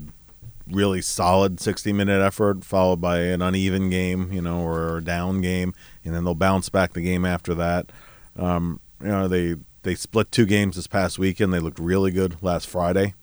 really 0.68 1.02
solid 1.02 1.60
60 1.60 1.92
minute 1.92 2.22
effort 2.22 2.64
followed 2.64 3.00
by 3.00 3.20
an 3.20 3.42
uneven 3.42 3.90
game, 3.90 4.32
you 4.32 4.40
know, 4.40 4.60
or 4.60 4.98
a 4.98 5.04
down 5.04 5.40
game, 5.40 5.74
and 6.04 6.14
then 6.14 6.24
they'll 6.24 6.34
bounce 6.34 6.68
back 6.68 6.92
the 6.92 7.02
game 7.02 7.24
after 7.24 7.54
that. 7.54 7.90
Um, 8.36 8.80
you 9.00 9.08
know, 9.08 9.28
they 9.28 9.56
they 9.82 9.94
split 9.94 10.30
two 10.30 10.46
games 10.46 10.76
this 10.76 10.86
past 10.86 11.18
weekend. 11.18 11.52
They 11.52 11.58
looked 11.58 11.78
really 11.78 12.10
good 12.10 12.42
last 12.42 12.66
Friday. 12.66 13.14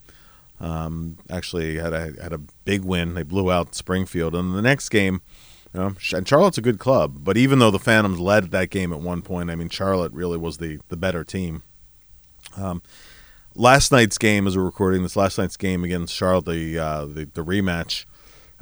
Um, 0.60 1.18
actually 1.30 1.76
had 1.78 1.94
a 1.94 2.14
had 2.22 2.34
a 2.34 2.40
big 2.66 2.84
win. 2.84 3.14
They 3.14 3.24
blew 3.24 3.52
out 3.52 3.76
Springfield. 3.76 4.36
And 4.36 4.56
the 4.56 4.62
next 4.62 4.90
game, 4.90 5.22
you 5.74 5.80
know, 5.80 5.96
and 6.14 6.28
Charlotte's 6.28 6.58
a 6.58 6.62
good 6.62 6.80
club, 6.80 7.24
but 7.24 7.38
even 7.38 7.60
though 7.60 7.72
the 7.72 7.80
Phantoms 7.80 8.20
led 8.20 8.52
that 8.52 8.70
game 8.70 8.92
at 8.92 9.00
one 9.00 9.22
point, 9.22 9.52
I 9.52 9.56
mean 9.56 9.70
Charlotte 9.70 10.14
really 10.14 10.38
was 10.38 10.58
the 10.58 10.80
the 10.90 10.98
better 10.98 11.24
team. 11.24 11.64
Um, 12.56 12.82
last 13.56 13.92
night's 13.92 14.18
game, 14.18 14.48
as 14.48 14.58
we're 14.58 14.64
recording 14.64 15.04
this, 15.04 15.16
last 15.16 15.38
night's 15.38 15.58
game 15.58 15.84
against 15.84 16.14
Charlotte, 16.14 16.46
the 16.46 16.80
uh, 16.80 17.06
the, 17.06 17.26
the 17.26 17.44
rematch. 17.44 18.06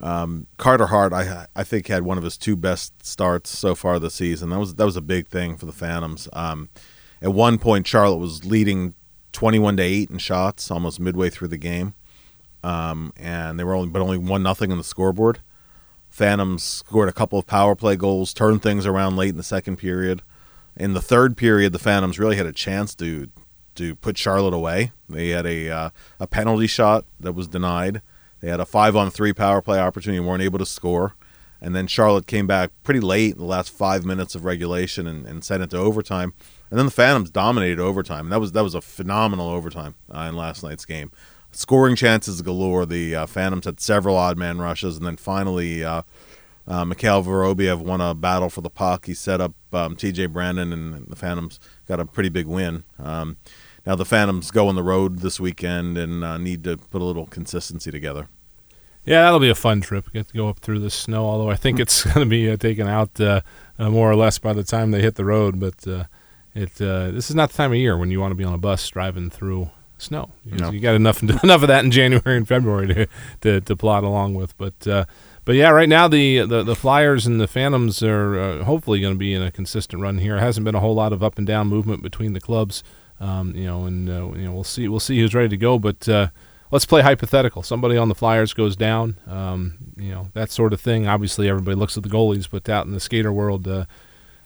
Um, 0.02 0.48
Carter 0.58 0.88
Hart, 0.88 1.14
I 1.14 1.48
I 1.56 1.64
think 1.64 1.88
had 1.88 2.04
one 2.04 2.18
of 2.18 2.24
his 2.24 2.38
two 2.38 2.56
best 2.56 3.06
starts 3.06 3.50
so 3.50 3.76
far 3.76 4.00
this 4.00 4.16
season. 4.16 4.50
That 4.50 4.60
was 4.60 4.76
that 4.76 4.86
was 4.86 4.98
a 4.98 5.02
big 5.02 5.28
thing 5.28 5.58
for 5.58 5.66
the 5.66 5.72
Phantoms. 5.72 6.28
Um, 6.34 6.70
at 7.22 7.34
one 7.34 7.58
point, 7.58 7.88
Charlotte 7.88 8.18
was 8.18 8.46
leading 8.46 8.94
twenty-one 9.32 9.78
to 9.78 9.84
eight 9.84 10.10
in 10.10 10.18
shots, 10.18 10.70
almost 10.70 11.00
midway 11.00 11.30
through 11.30 11.48
the 11.48 11.58
game, 11.58 11.94
um, 12.64 13.14
and 13.16 13.58
they 13.58 13.64
were 13.64 13.74
only 13.74 13.90
but 13.90 14.02
only 14.02 14.18
one 14.18 14.44
nothing 14.44 14.72
on 14.72 14.78
the 14.78 14.84
scoreboard. 14.84 15.40
Phantoms 16.10 16.64
scored 16.64 17.10
a 17.10 17.14
couple 17.14 17.40
of 17.40 17.46
power 17.46 17.76
play 17.76 17.96
goals, 17.96 18.34
turned 18.34 18.62
things 18.62 18.86
around 18.86 19.16
late 19.16 19.30
in 19.30 19.38
the 19.38 19.44
second 19.44 19.78
period. 19.78 20.22
In 20.78 20.94
the 20.94 21.02
third 21.02 21.38
period, 21.38 21.72
the 21.72 21.80
Phantoms 21.80 22.20
really 22.20 22.36
had 22.36 22.46
a 22.46 22.54
chance 22.54 22.96
to 22.96 23.30
to 23.76 23.96
put 23.96 24.18
Charlotte 24.18 24.54
away. 24.54 24.92
They 25.10 25.30
had 25.30 25.46
a 25.46 25.70
uh, 25.70 25.90
a 26.20 26.28
penalty 26.28 26.68
shot 26.68 27.06
that 27.20 27.32
was 27.32 27.48
denied 27.48 28.02
they 28.46 28.52
had 28.52 28.60
a 28.60 28.66
five 28.66 28.96
on 28.96 29.10
three 29.10 29.34
power 29.34 29.60
play 29.60 29.80
opportunity 29.80 30.20
and 30.20 30.28
weren't 30.28 30.44
able 30.44 30.60
to 30.60 30.68
score. 30.68 31.16
And 31.60 31.76
then 31.76 31.88
Charlotte 31.88 32.28
came 32.28 32.46
back 32.46 32.70
pretty 32.84 33.00
late 33.00 33.34
in 33.34 33.40
the 33.40 33.46
last 33.46 33.72
five 33.72 34.06
minutes 34.06 34.36
of 34.36 34.46
regulation 34.46 35.08
and, 35.08 35.26
and 35.26 35.44
sent 35.44 35.64
it 35.64 35.72
to 35.72 35.78
overtime. 35.78 36.32
And 36.70 36.78
then 36.78 36.86
the 36.86 36.92
Phantoms 36.92 37.32
dominated 37.32 37.80
overtime. 37.80 38.30
That 38.30 38.40
was 38.40 38.52
that 38.52 38.64
was 38.64 38.76
a 38.76 38.82
phenomenal 38.82 39.50
overtime 39.50 39.96
uh, 40.14 40.28
in 40.30 40.36
last 40.36 40.62
night's 40.62 40.86
game. 40.86 41.12
Scoring 41.54 41.96
chances 41.96 42.44
galore. 42.44 42.86
The 42.86 43.16
uh, 43.16 43.26
Phantoms 43.26 43.66
had 43.66 43.80
several 43.80 44.16
odd 44.16 44.38
man 44.38 44.60
rushes, 44.60 44.96
and 44.96 45.08
then 45.08 45.18
finally, 45.18 45.84
uh, 45.84 46.04
uh, 46.68 46.86
Mikhail 46.86 47.24
Vorobiev 47.24 47.80
won 47.80 48.00
a 48.00 48.14
battle 48.14 48.52
for 48.52 48.62
the 48.62 48.70
puck. 48.70 49.08
He 49.08 49.16
set 49.16 49.42
up 49.42 49.56
um, 49.74 49.96
T.J. 49.96 50.28
Brennan, 50.28 50.72
and 50.72 51.08
the 51.08 51.16
Phantoms 51.16 51.60
got 51.88 52.00
a 52.00 52.06
pretty 52.06 52.30
big 52.30 52.46
win. 52.46 52.84
Um, 53.00 53.38
now 53.88 53.96
the 53.96 54.06
Phantoms 54.06 54.52
go 54.52 54.68
on 54.68 54.76
the 54.76 54.84
road 54.84 55.20
this 55.20 55.40
weekend 55.40 55.98
and 55.98 56.24
uh, 56.24 56.38
need 56.38 56.64
to 56.66 56.78
put 56.78 57.02
a 57.02 57.06
little 57.06 57.26
consistency 57.26 57.90
together. 57.90 58.30
Yeah, 59.06 59.22
that'll 59.22 59.40
be 59.40 59.50
a 59.50 59.56
fun 59.56 59.82
trip. 59.82 60.12
Get 60.12 60.30
to 60.30 60.34
go 60.34 60.50
up 60.50 60.60
through 60.60 60.80
the 60.80 60.90
snow. 60.90 61.26
Although 61.26 61.50
I 61.50 61.56
think 61.56 61.80
it's 61.80 62.04
going 62.14 62.20
to 62.22 62.26
be 62.26 62.50
uh, 62.50 62.58
taken 62.58 62.88
out 62.88 63.20
uh, 63.22 63.42
uh, 63.78 63.90
more 63.90 64.10
or 64.10 64.16
less 64.16 64.40
by 64.40 64.54
the 64.54 64.64
time 64.64 64.92
they 64.92 65.02
hit 65.02 65.16
the 65.16 65.26
road. 65.26 65.60
But 65.60 65.88
uh, 65.88 66.06
it 66.54 66.82
uh, 66.82 67.12
this 67.12 67.30
is 67.30 67.36
not 67.36 67.52
the 67.52 67.58
time 67.58 67.72
of 67.72 67.78
year 67.78 67.98
when 67.98 68.12
you 68.12 68.20
want 68.20 68.32
to 68.32 68.36
be 68.36 68.44
on 68.44 68.54
a 68.54 68.58
bus 68.58 68.88
driving 68.90 69.30
through 69.30 69.70
snow. 69.98 70.32
You, 70.44 70.58
no. 70.58 70.72
you 70.72 70.80
got 70.80 70.96
enough 70.96 71.22
enough 71.44 71.62
of 71.62 71.68
that 71.68 71.86
in 71.86 71.92
January 71.92 72.36
and 72.38 72.48
February 72.48 72.88
to 72.88 73.08
to, 73.42 73.62
to 73.62 73.76
plot 73.76 74.04
along 74.04 74.34
with. 74.34 74.58
But 74.58 74.88
uh, 74.88 75.06
but 75.46 75.54
yeah, 75.54 75.70
right 75.70 75.88
now 75.88 76.08
the, 76.08 76.40
the, 76.40 76.64
the 76.64 76.76
Flyers 76.76 77.28
and 77.28 77.40
the 77.40 77.48
Phantoms 77.48 78.02
are 78.02 78.64
hopefully 78.64 79.00
going 79.00 79.14
to 79.14 79.20
be 79.20 79.32
in 79.32 79.44
a 79.44 79.52
consistent 79.52 80.02
run 80.02 80.18
here. 80.18 80.38
It 80.38 80.40
hasn't 80.40 80.66
been 80.66 80.74
a 80.74 80.80
whole 80.80 80.96
lot 80.96 81.14
of 81.14 81.22
up 81.22 81.38
and 81.38 81.46
down 81.46 81.68
movement 81.68 82.02
between 82.02 82.34
the 82.34 82.42
clubs. 82.42 82.84
Um, 83.20 83.56
you 83.56 83.66
know, 83.66 83.86
and 83.86 84.08
you 84.08 84.46
know 84.46 84.52
we'll 84.52 84.64
see 84.64 84.88
we'll 84.88 85.00
see 85.00 85.20
who's 85.20 85.36
ready 85.36 85.50
to 85.50 85.58
go, 85.58 85.78
but 85.78 86.10
let's 86.72 86.86
play 86.86 87.02
hypothetical. 87.02 87.64
Somebody 87.64 87.98
on 87.98 88.10
the 88.10 88.16
Flyers 88.16 88.54
goes 88.54 88.76
down, 88.76 89.18
um, 89.28 89.78
you 89.98 90.12
know, 90.12 90.30
that 90.34 90.52
sort 90.52 90.74
of 90.74 90.82
thing. 90.82 91.08
Obviously, 91.08 91.50
everybody 91.50 91.76
looks 91.76 91.98
at 91.98 92.04
the 92.04 92.10
goalies, 92.10 92.50
but 92.50 92.68
out 92.70 92.86
in 92.86 92.94
the 92.94 93.00
skater 93.00 93.32
world, 93.32 93.68
uh, 93.68 93.86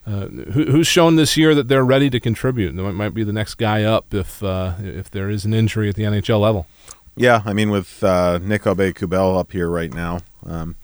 uh, 0.05 0.27
who, 0.27 0.65
who's 0.65 0.87
shown 0.87 1.15
this 1.15 1.37
year 1.37 1.53
that 1.53 1.67
they're 1.67 1.85
ready 1.85 2.09
to 2.09 2.19
contribute? 2.19 2.75
That 2.75 2.93
might 2.93 3.13
be 3.13 3.23
the 3.23 3.33
next 3.33 3.55
guy 3.55 3.83
up 3.83 4.13
if 4.13 4.43
uh, 4.43 4.73
if 4.79 5.11
there 5.11 5.29
is 5.29 5.45
an 5.45 5.53
injury 5.53 5.89
at 5.89 5.95
the 5.95 6.03
NHL 6.03 6.39
level. 6.39 6.67
Yeah, 7.15 7.41
I 7.45 7.53
mean, 7.53 7.69
with 7.69 8.01
uh, 8.01 8.39
Nick 8.41 8.63
Aube-Kubel 8.63 9.37
up 9.37 9.51
here 9.51 9.69
right 9.69 9.93
now, 9.93 10.19
um, 10.45 10.77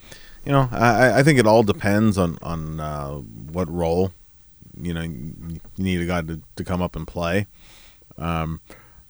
you 0.44 0.52
know, 0.52 0.68
I, 0.72 1.20
I, 1.20 1.24
think 1.24 1.40
it 1.40 1.48
all 1.48 1.64
depends 1.64 2.18
on 2.18 2.38
on 2.42 2.80
uh, 2.80 3.14
what 3.14 3.70
role. 3.70 4.12
You 4.80 4.94
know, 4.94 5.02
you 5.02 5.62
need 5.78 6.02
a 6.02 6.06
guy 6.06 6.22
to, 6.24 6.42
to 6.58 6.64
come 6.66 6.82
up 6.82 6.98
and 6.98 7.08
play. 7.08 7.48
Um, 8.18 8.60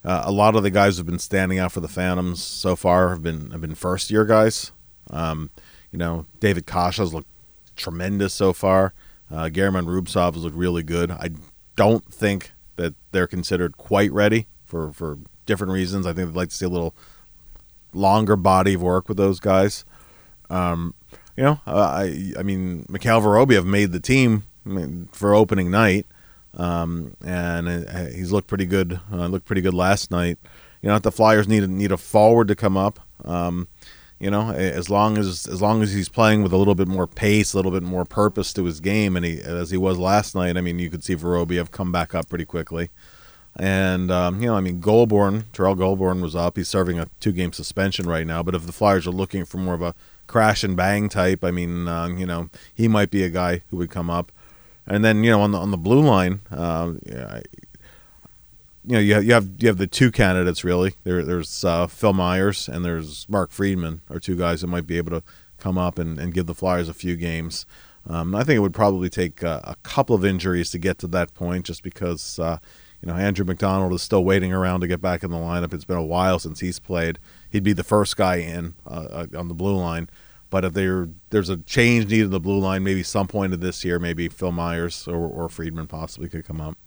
uh, 0.05 0.23
a 0.25 0.31
lot 0.31 0.55
of 0.55 0.63
the 0.63 0.69
guys 0.69 0.97
who've 0.97 1.05
been 1.05 1.19
standing 1.19 1.57
out 1.57 1.71
for 1.71 1.79
the 1.79 1.87
Phantoms 1.87 2.41
so 2.41 2.75
far 2.75 3.09
have 3.09 3.23
been 3.23 3.51
have 3.51 3.61
been 3.61 3.75
first 3.75 4.11
year 4.11 4.23
guys. 4.23 4.71
Um, 5.09 5.49
you 5.91 5.97
know, 5.97 6.25
David 6.39 6.65
Kase's 6.65 7.13
looked 7.13 7.29
tremendous 7.75 8.33
so 8.33 8.53
far. 8.53 8.93
Uh, 9.31 9.49
German 9.49 9.85
Rubtsov 9.85 10.35
has 10.35 10.43
looked 10.43 10.55
really 10.55 10.83
good. 10.83 11.09
I 11.09 11.29
don't 11.75 12.05
think 12.13 12.51
that 12.75 12.93
they're 13.11 13.27
considered 13.27 13.77
quite 13.77 14.11
ready 14.11 14.47
for, 14.63 14.91
for 14.91 15.17
different 15.45 15.73
reasons. 15.73 16.05
I 16.05 16.13
think 16.13 16.29
they'd 16.29 16.37
like 16.37 16.49
to 16.49 16.55
see 16.55 16.65
a 16.65 16.69
little 16.69 16.93
longer 17.93 18.35
body 18.35 18.75
of 18.75 18.81
work 18.81 19.07
with 19.07 19.17
those 19.17 19.39
guys. 19.39 19.85
Um, 20.49 20.93
you 21.35 21.43
know, 21.43 21.59
uh, 21.65 21.89
I 21.91 22.33
I 22.37 22.43
mean, 22.43 22.85
Mikhail 22.89 23.21
Vorobiev 23.21 23.65
made 23.65 23.91
the 23.91 23.99
team 23.99 24.43
for 25.11 25.33
opening 25.33 25.71
night. 25.71 26.05
Um, 26.55 27.15
and 27.23 27.67
uh, 27.67 28.05
he's 28.05 28.31
looked 28.31 28.47
pretty 28.47 28.65
good. 28.65 28.99
Uh, 29.11 29.27
looked 29.27 29.45
pretty 29.45 29.61
good 29.61 29.73
last 29.73 30.11
night. 30.11 30.37
You 30.81 30.89
know, 30.89 30.99
the 30.99 31.11
Flyers 31.11 31.47
need 31.47 31.67
need 31.69 31.91
a 31.91 31.97
forward 31.97 32.47
to 32.47 32.55
come 32.55 32.77
up, 32.77 32.99
um, 33.25 33.67
you 34.19 34.29
know, 34.29 34.51
as 34.51 34.89
long 34.89 35.17
as 35.17 35.47
as 35.47 35.61
long 35.61 35.81
as 35.81 35.93
he's 35.93 36.09
playing 36.09 36.43
with 36.43 36.53
a 36.53 36.57
little 36.57 36.75
bit 36.75 36.87
more 36.87 37.07
pace, 37.07 37.53
a 37.53 37.57
little 37.57 37.71
bit 37.71 37.83
more 37.83 38.05
purpose 38.05 38.53
to 38.53 38.65
his 38.65 38.79
game, 38.79 39.15
and 39.15 39.25
he 39.25 39.41
as 39.41 39.71
he 39.71 39.77
was 39.77 39.97
last 39.97 40.35
night. 40.35 40.57
I 40.57 40.61
mean, 40.61 40.79
you 40.79 40.89
could 40.89 41.03
see 41.03 41.15
Vorobiev 41.15 41.71
come 41.71 41.91
back 41.91 42.13
up 42.13 42.29
pretty 42.29 42.45
quickly. 42.45 42.89
And 43.57 44.11
um, 44.11 44.41
you 44.41 44.47
know, 44.47 44.55
I 44.55 44.61
mean, 44.61 44.81
Goulbourne, 44.81 45.45
Terrell 45.53 45.75
Goulbourne 45.75 46.21
was 46.21 46.35
up. 46.35 46.57
He's 46.57 46.67
serving 46.67 46.99
a 46.99 47.07
two-game 47.19 47.53
suspension 47.53 48.07
right 48.07 48.27
now. 48.27 48.43
But 48.43 48.53
if 48.53 48.65
the 48.65 48.73
Flyers 48.73 49.07
are 49.07 49.11
looking 49.11 49.45
for 49.45 49.57
more 49.57 49.73
of 49.73 49.81
a 49.81 49.95
crash 50.27 50.63
and 50.63 50.75
bang 50.75 51.07
type, 51.07 51.43
I 51.43 51.51
mean, 51.51 51.87
uh, 51.87 52.07
you 52.07 52.25
know, 52.25 52.49
he 52.73 52.87
might 52.87 53.11
be 53.11 53.23
a 53.23 53.29
guy 53.29 53.61
who 53.69 53.77
would 53.77 53.89
come 53.89 54.09
up. 54.09 54.31
And 54.87 55.03
then 55.03 55.23
you 55.23 55.31
know 55.31 55.41
on 55.41 55.51
the 55.51 55.57
on 55.57 55.71
the 55.71 55.77
blue 55.77 56.01
line, 56.01 56.41
uh, 56.51 56.93
yeah, 57.05 57.41
you 58.85 58.93
know 58.93 58.99
you 58.99 59.13
have, 59.15 59.23
you 59.23 59.33
have 59.33 59.49
you 59.59 59.67
have 59.67 59.77
the 59.77 59.87
two 59.87 60.11
candidates 60.11 60.63
really. 60.63 60.93
There 61.03 61.23
there's 61.23 61.63
uh, 61.65 61.87
Phil 61.87 62.13
Myers 62.13 62.69
and 62.69 62.85
there's 62.85 63.27
Mark 63.27 63.51
Friedman 63.51 64.01
are 64.09 64.19
two 64.19 64.35
guys 64.35 64.61
that 64.61 64.67
might 64.67 64.85
be 64.85 64.97
able 64.97 65.19
to 65.19 65.23
come 65.57 65.77
up 65.77 65.97
and, 65.97 66.19
and 66.19 66.33
give 66.33 66.45
the 66.45 66.53
Flyers 66.53 66.89
a 66.89 66.93
few 66.93 67.15
games. 67.15 67.65
Um, 68.07 68.35
I 68.35 68.43
think 68.43 68.57
it 68.57 68.59
would 68.59 68.73
probably 68.73 69.09
take 69.09 69.43
uh, 69.43 69.61
a 69.63 69.75
couple 69.81 70.15
of 70.15 70.23
injuries 70.23 70.69
to 70.71 70.77
get 70.77 70.99
to 70.99 71.07
that 71.07 71.33
point, 71.33 71.65
just 71.65 71.81
because 71.81 72.37
uh, 72.37 72.59
You 73.01 73.11
know, 73.11 73.17
Andrew 73.17 73.45
MacDonald 73.45 73.93
is 73.93 74.01
still 74.01 74.23
waiting 74.23 74.53
around 74.53 74.81
to 74.81 74.87
get 74.87 75.01
back 75.01 75.23
in 75.23 75.31
the 75.31 75.37
lineup. 75.37 75.73
It's 75.73 75.85
been 75.85 75.97
a 75.97 76.03
while 76.03 76.39
since 76.39 76.59
he's 76.59 76.79
played. 76.79 77.19
He'd 77.49 77.63
be 77.63 77.73
the 77.73 77.83
first 77.83 78.17
guy 78.17 78.37
in 78.37 78.73
uh, 78.85 79.25
uh 79.33 79.37
on 79.37 79.47
the 79.47 79.53
blue 79.53 79.75
line. 79.75 80.09
But 80.55 80.63
if 80.63 80.71
there 80.71 81.09
there's 81.31 81.49
a 81.49 81.57
change 81.57 82.05
needed 82.05 82.27
in 82.27 82.31
the 82.31 82.39
blue 82.39 82.59
line, 82.59 82.81
maybe 82.81 83.03
some 83.03 83.27
point 83.27 83.51
of 83.51 83.59
this 83.59 83.83
year, 83.83 83.99
maybe 83.99 84.29
Phil 84.29 84.53
Myers 84.53 85.05
or, 85.05 85.17
or 85.17 85.49
Friedman 85.49 85.87
possibly 85.87 86.29
could 86.29 86.45
come 86.45 86.61
up. 86.61 86.77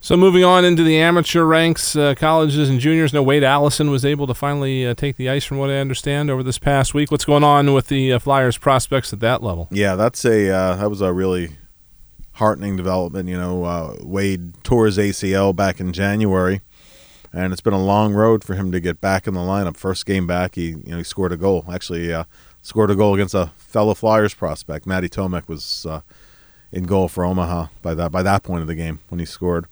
So 0.00 0.16
moving 0.16 0.42
on 0.42 0.64
into 0.64 0.82
the 0.82 0.96
amateur 0.96 1.44
ranks, 1.44 1.94
uh, 1.94 2.14
colleges 2.14 2.70
and 2.70 2.80
juniors. 2.80 3.12
No, 3.12 3.22
Wade 3.22 3.44
Allison 3.44 3.90
was 3.90 4.06
able 4.06 4.26
to 4.26 4.32
finally 4.32 4.86
uh, 4.86 4.94
take 4.94 5.16
the 5.16 5.28
ice, 5.28 5.44
from 5.44 5.58
what 5.58 5.68
I 5.68 5.76
understand, 5.76 6.30
over 6.30 6.42
this 6.42 6.58
past 6.58 6.94
week. 6.94 7.10
What's 7.10 7.26
going 7.26 7.44
on 7.44 7.74
with 7.74 7.88
the 7.88 8.14
uh, 8.14 8.18
Flyers 8.18 8.56
prospects 8.56 9.12
at 9.12 9.20
that 9.20 9.42
level? 9.42 9.68
Yeah, 9.70 9.94
that's 9.94 10.24
a 10.24 10.48
uh, 10.48 10.76
that 10.76 10.88
was 10.88 11.02
a 11.02 11.12
really 11.12 11.58
heartening 12.32 12.74
development. 12.74 13.28
You 13.28 13.36
know, 13.36 13.64
uh, 13.64 13.96
Wade 14.00 14.64
tore 14.64 14.86
his 14.86 14.96
ACL 14.96 15.54
back 15.54 15.78
in 15.78 15.92
January, 15.92 16.62
and 17.34 17.52
it's 17.52 17.60
been 17.60 17.74
a 17.74 17.84
long 17.84 18.14
road 18.14 18.42
for 18.42 18.54
him 18.54 18.72
to 18.72 18.80
get 18.80 18.98
back 18.98 19.26
in 19.26 19.34
the 19.34 19.40
lineup. 19.40 19.76
First 19.76 20.06
game 20.06 20.26
back, 20.26 20.54
he 20.54 20.68
you 20.68 20.82
know 20.86 20.98
he 20.98 21.04
scored 21.04 21.32
a 21.32 21.36
goal. 21.36 21.66
Actually, 21.70 22.12
uh, 22.12 22.24
scored 22.66 22.90
a 22.90 22.96
goal 22.96 23.14
against 23.14 23.34
a 23.34 23.52
fellow 23.56 23.94
Flyers 23.94 24.34
prospect. 24.34 24.86
Matej 24.86 25.10
Tomek 25.10 25.46
was 25.48 25.86
in 26.72 26.84
goal 26.84 27.06
for 27.08 27.24
Omaha 27.24 27.68
by 27.80 27.94
that 27.94 28.10
by 28.10 28.22
that 28.22 28.42
point 28.42 28.62
of 28.62 28.66
the 28.66 28.74
game 28.74 28.98
when 29.08 29.20
he 29.20 29.24
scored. 29.24 29.66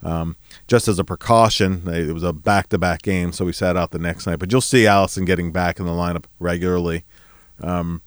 Um, 0.00 0.36
just 0.68 0.86
as 0.86 1.00
a 1.00 1.04
precaution, 1.04 1.82
it 1.88 2.12
was 2.12 2.22
a 2.22 2.32
back-to-back 2.32 3.02
game, 3.02 3.32
so 3.32 3.44
we 3.44 3.52
sat 3.52 3.76
out 3.76 3.90
the 3.90 3.98
next 3.98 4.28
night. 4.28 4.38
But 4.38 4.52
you'll 4.52 4.60
see 4.60 4.86
Allison 4.86 5.24
getting 5.24 5.50
back 5.50 5.80
in 5.80 5.86
the 5.86 5.92
lineup 5.92 6.26
regularly. 6.38 7.04
Um, 7.60 8.02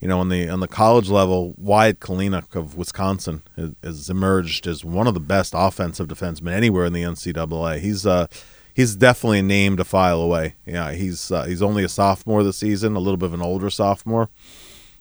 you 0.00 0.08
know, 0.08 0.20
on 0.20 0.28
the 0.28 0.50
on 0.50 0.60
the 0.60 0.68
college 0.68 1.08
level, 1.08 1.54
Wyatt 1.56 2.00
Kalynuk 2.00 2.54
of 2.54 2.76
Wisconsin 2.76 3.42
has, 3.56 3.72
has, 3.82 4.10
emerged 4.10 4.66
as 4.66 4.84
one 4.84 5.06
of 5.06 5.14
the 5.14 5.20
best 5.20 5.54
offensive 5.56 6.08
defensemen 6.08 6.52
anywhere 6.52 6.84
in 6.84 6.92
the 6.92 7.02
NCAA. 7.02 7.80
He's 7.80 8.06
uh, 8.06 8.26
he's 8.74 8.96
definitely 8.96 9.40
a 9.40 9.42
name 9.44 9.76
to 9.76 9.84
file 9.84 10.20
away. 10.20 10.54
Yeah, 10.66 10.92
he's 10.92 11.30
uh, 11.30 11.44
he's 11.44 11.62
only 11.62 11.84
a 11.84 11.88
sophomore 11.88 12.42
this 12.42 12.58
season, 12.58 12.96
a 12.96 13.00
little 13.00 13.16
bit 13.16 13.26
of 13.26 13.34
an 13.34 13.42
older 13.42 13.70
sophomore, 13.70 14.28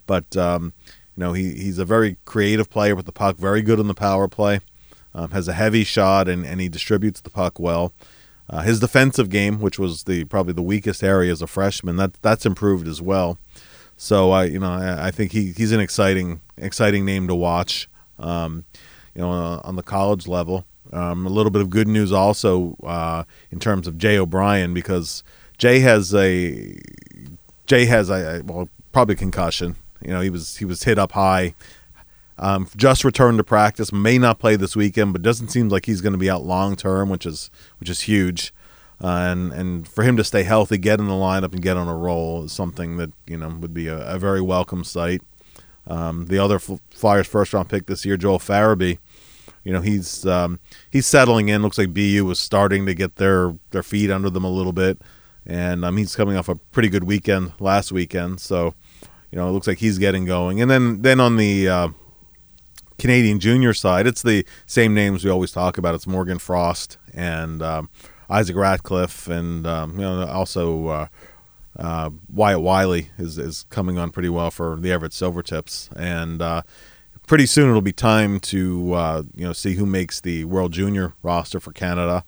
but 0.06 0.36
um, 0.38 0.74
you 1.16 1.22
know 1.22 1.34
he 1.34 1.54
he's 1.54 1.80
a 1.80 1.86
very 1.86 2.18
creative 2.26 2.70
player 2.70 2.96
with 2.96 3.06
the 3.06 3.12
puck, 3.12 3.38
very 3.38 3.62
good 3.62 3.80
on 3.80 3.88
the 3.88 3.94
power 3.94 4.28
play 4.28 4.62
um, 5.14 5.32
has 5.32 5.48
a 5.48 5.54
heavy 5.54 5.84
shot, 5.84 6.28
and, 6.28 6.46
and 6.46 6.62
he 6.62 6.70
distributes 6.70 7.22
the 7.22 7.30
puck 7.30 7.60
well. 7.60 7.94
Uh, 8.50 8.62
his 8.62 8.80
defensive 8.80 9.30
game, 9.30 9.60
which 9.60 9.78
was 9.78 10.04
the 10.04 10.26
probably 10.26 10.54
the 10.54 10.62
weakest 10.62 11.04
area 11.04 11.32
as 11.32 11.42
a 11.42 11.48
freshman, 11.48 11.98
that 11.98 12.14
that's 12.22 12.46
improved 12.46 12.88
as 12.88 13.02
well. 13.02 13.38
So 13.96 14.32
I, 14.32 14.46
you 14.46 14.60
know, 14.60 14.72
I, 14.72 15.08
I 15.08 15.12
think 15.12 15.32
he, 15.32 15.52
he's 15.52 15.72
an 15.72 15.80
exciting 15.80 16.42
exciting 16.58 17.06
name 17.06 17.28
to 17.28 17.36
watch. 17.36 17.90
Um, 18.18 18.66
you 19.16 19.22
know, 19.22 19.32
uh, 19.32 19.62
on 19.64 19.76
the 19.76 19.84
college 19.84 20.28
level. 20.28 20.66
Um, 20.92 21.26
a 21.26 21.30
little 21.30 21.52
bit 21.52 21.62
of 21.62 21.70
good 21.70 21.88
news 21.88 22.12
also 22.12 22.76
uh, 22.84 23.24
in 23.52 23.60
terms 23.60 23.88
of 23.88 23.98
Jay 23.98 24.18
O'Brien 24.18 24.74
because 24.74 25.24
Jay 25.58 25.80
has 25.80 26.16
a 26.16 26.76
Jay 27.68 27.86
has 27.86 28.10
a 28.10 28.42
well 28.46 28.70
probably 28.92 29.16
concussion. 29.16 29.76
You 30.02 30.12
know, 30.12 30.22
he 30.22 30.30
was 30.30 30.58
he 30.58 30.66
was 30.66 30.84
hit 30.84 30.98
up 30.98 31.12
high 31.12 31.54
um, 32.40 32.68
just 32.76 33.04
returned 33.04 33.38
to 33.38 33.44
practice, 33.44 33.92
may 33.92 34.18
not 34.18 34.40
play 34.40 34.56
this 34.56 34.76
weekend, 34.76 35.12
but 35.12 35.22
doesn't 35.22 35.50
seem 35.50 35.68
like 35.68 35.86
he's 35.86 36.00
going 36.00 36.14
to 36.14 36.20
be 36.20 36.30
out 36.30 36.44
long 36.44 36.76
term, 36.76 37.10
which 37.10 37.26
is 37.26 37.52
which 37.80 37.90
is 37.90 38.02
huge. 38.02 38.54
Uh, 39.04 39.08
and 39.32 39.52
and 39.52 39.88
for 39.88 40.04
him 40.04 40.16
to 40.18 40.24
stay 40.24 40.44
healthy, 40.44 40.78
get 40.78 41.00
in 41.00 41.08
the 41.08 41.14
lineup, 41.14 41.52
and 41.52 41.62
get 41.62 41.76
on 41.76 41.88
a 41.88 41.96
roll 41.96 42.46
is 42.46 42.54
something 42.54 42.96
that 42.98 43.12
you 43.28 43.38
know 43.38 43.50
would 43.50 43.74
be 43.74 43.88
a, 43.88 44.16
a 44.16 44.18
very 44.18 44.42
welcome 44.42 44.84
sight. 44.86 45.22
Um, 45.86 46.28
the 46.28 46.40
other 46.40 46.60
Flyers 46.60 47.28
first 47.28 47.54
round 47.54 47.68
pick 47.68 47.88
this 47.88 48.06
year, 48.06 48.16
Joel 48.16 48.40
Farabee, 48.40 49.00
you 49.64 49.74
know 49.74 49.82
he's 49.82 50.26
um, 50.26 50.60
he's 50.92 51.08
settling 51.08 51.50
in. 51.50 51.62
Looks 51.62 51.78
like 51.78 51.94
BU 51.94 52.26
was 52.26 52.40
starting 52.40 52.86
to 52.86 52.94
get 52.94 53.16
their 53.18 53.56
their 53.72 53.84
feet 53.84 54.12
under 54.12 54.30
them 54.30 54.44
a 54.44 54.50
little 54.50 54.74
bit, 54.74 55.02
and 55.46 55.84
um, 55.86 55.98
he's 55.98 56.16
coming 56.16 56.36
off 56.38 56.50
a 56.50 56.56
pretty 56.56 56.90
good 56.90 57.04
weekend 57.04 57.54
last 57.60 57.92
weekend. 57.92 58.40
So 58.40 58.74
you 59.32 59.38
know 59.38 59.48
it 59.48 59.52
looks 59.52 59.68
like 59.68 59.80
he's 59.80 59.98
getting 59.98 60.26
going. 60.26 60.62
And 60.62 60.70
then 60.70 61.02
then 61.02 61.20
on 61.20 61.38
the 61.38 61.68
uh, 61.68 61.90
Canadian 62.98 63.40
junior 63.40 63.74
side, 63.74 64.08
it's 64.08 64.22
the 64.22 64.46
same 64.66 64.94
names 64.94 65.24
we 65.24 65.32
always 65.32 65.52
talk 65.52 65.78
about. 65.78 65.96
It's 65.96 66.08
Morgan 66.08 66.40
Frost 66.40 66.98
and 67.14 67.62
um, 67.62 67.90
Isaac 68.30 68.56
Ratcliffe, 68.56 69.28
and 69.28 69.66
um, 69.66 69.94
you 69.94 70.02
know 70.02 70.26
also 70.28 70.88
uh, 70.88 71.08
uh, 71.78 72.10
Wyatte 72.34 72.62
Wylie 72.62 73.10
is 73.18 73.38
is 73.38 73.66
coming 73.70 73.98
on 73.98 74.12
pretty 74.12 74.30
well 74.30 74.52
for 74.52 74.76
the 74.76 74.92
Everett 74.92 75.14
Silvertips, 75.14 75.90
and 75.96 76.42
uh, 76.42 76.62
pretty 77.30 77.46
soon 77.46 77.70
it'll 77.70 77.80
be 77.80 77.94
time 77.94 78.40
to 78.40 78.92
uh, 78.94 79.24
you 79.36 79.46
know 79.46 79.54
see 79.54 79.76
who 79.76 79.86
makes 79.86 80.20
the 80.20 80.44
World 80.46 80.74
Junior 80.74 81.14
roster 81.22 81.60
for 81.62 81.72
Canada. 81.72 82.26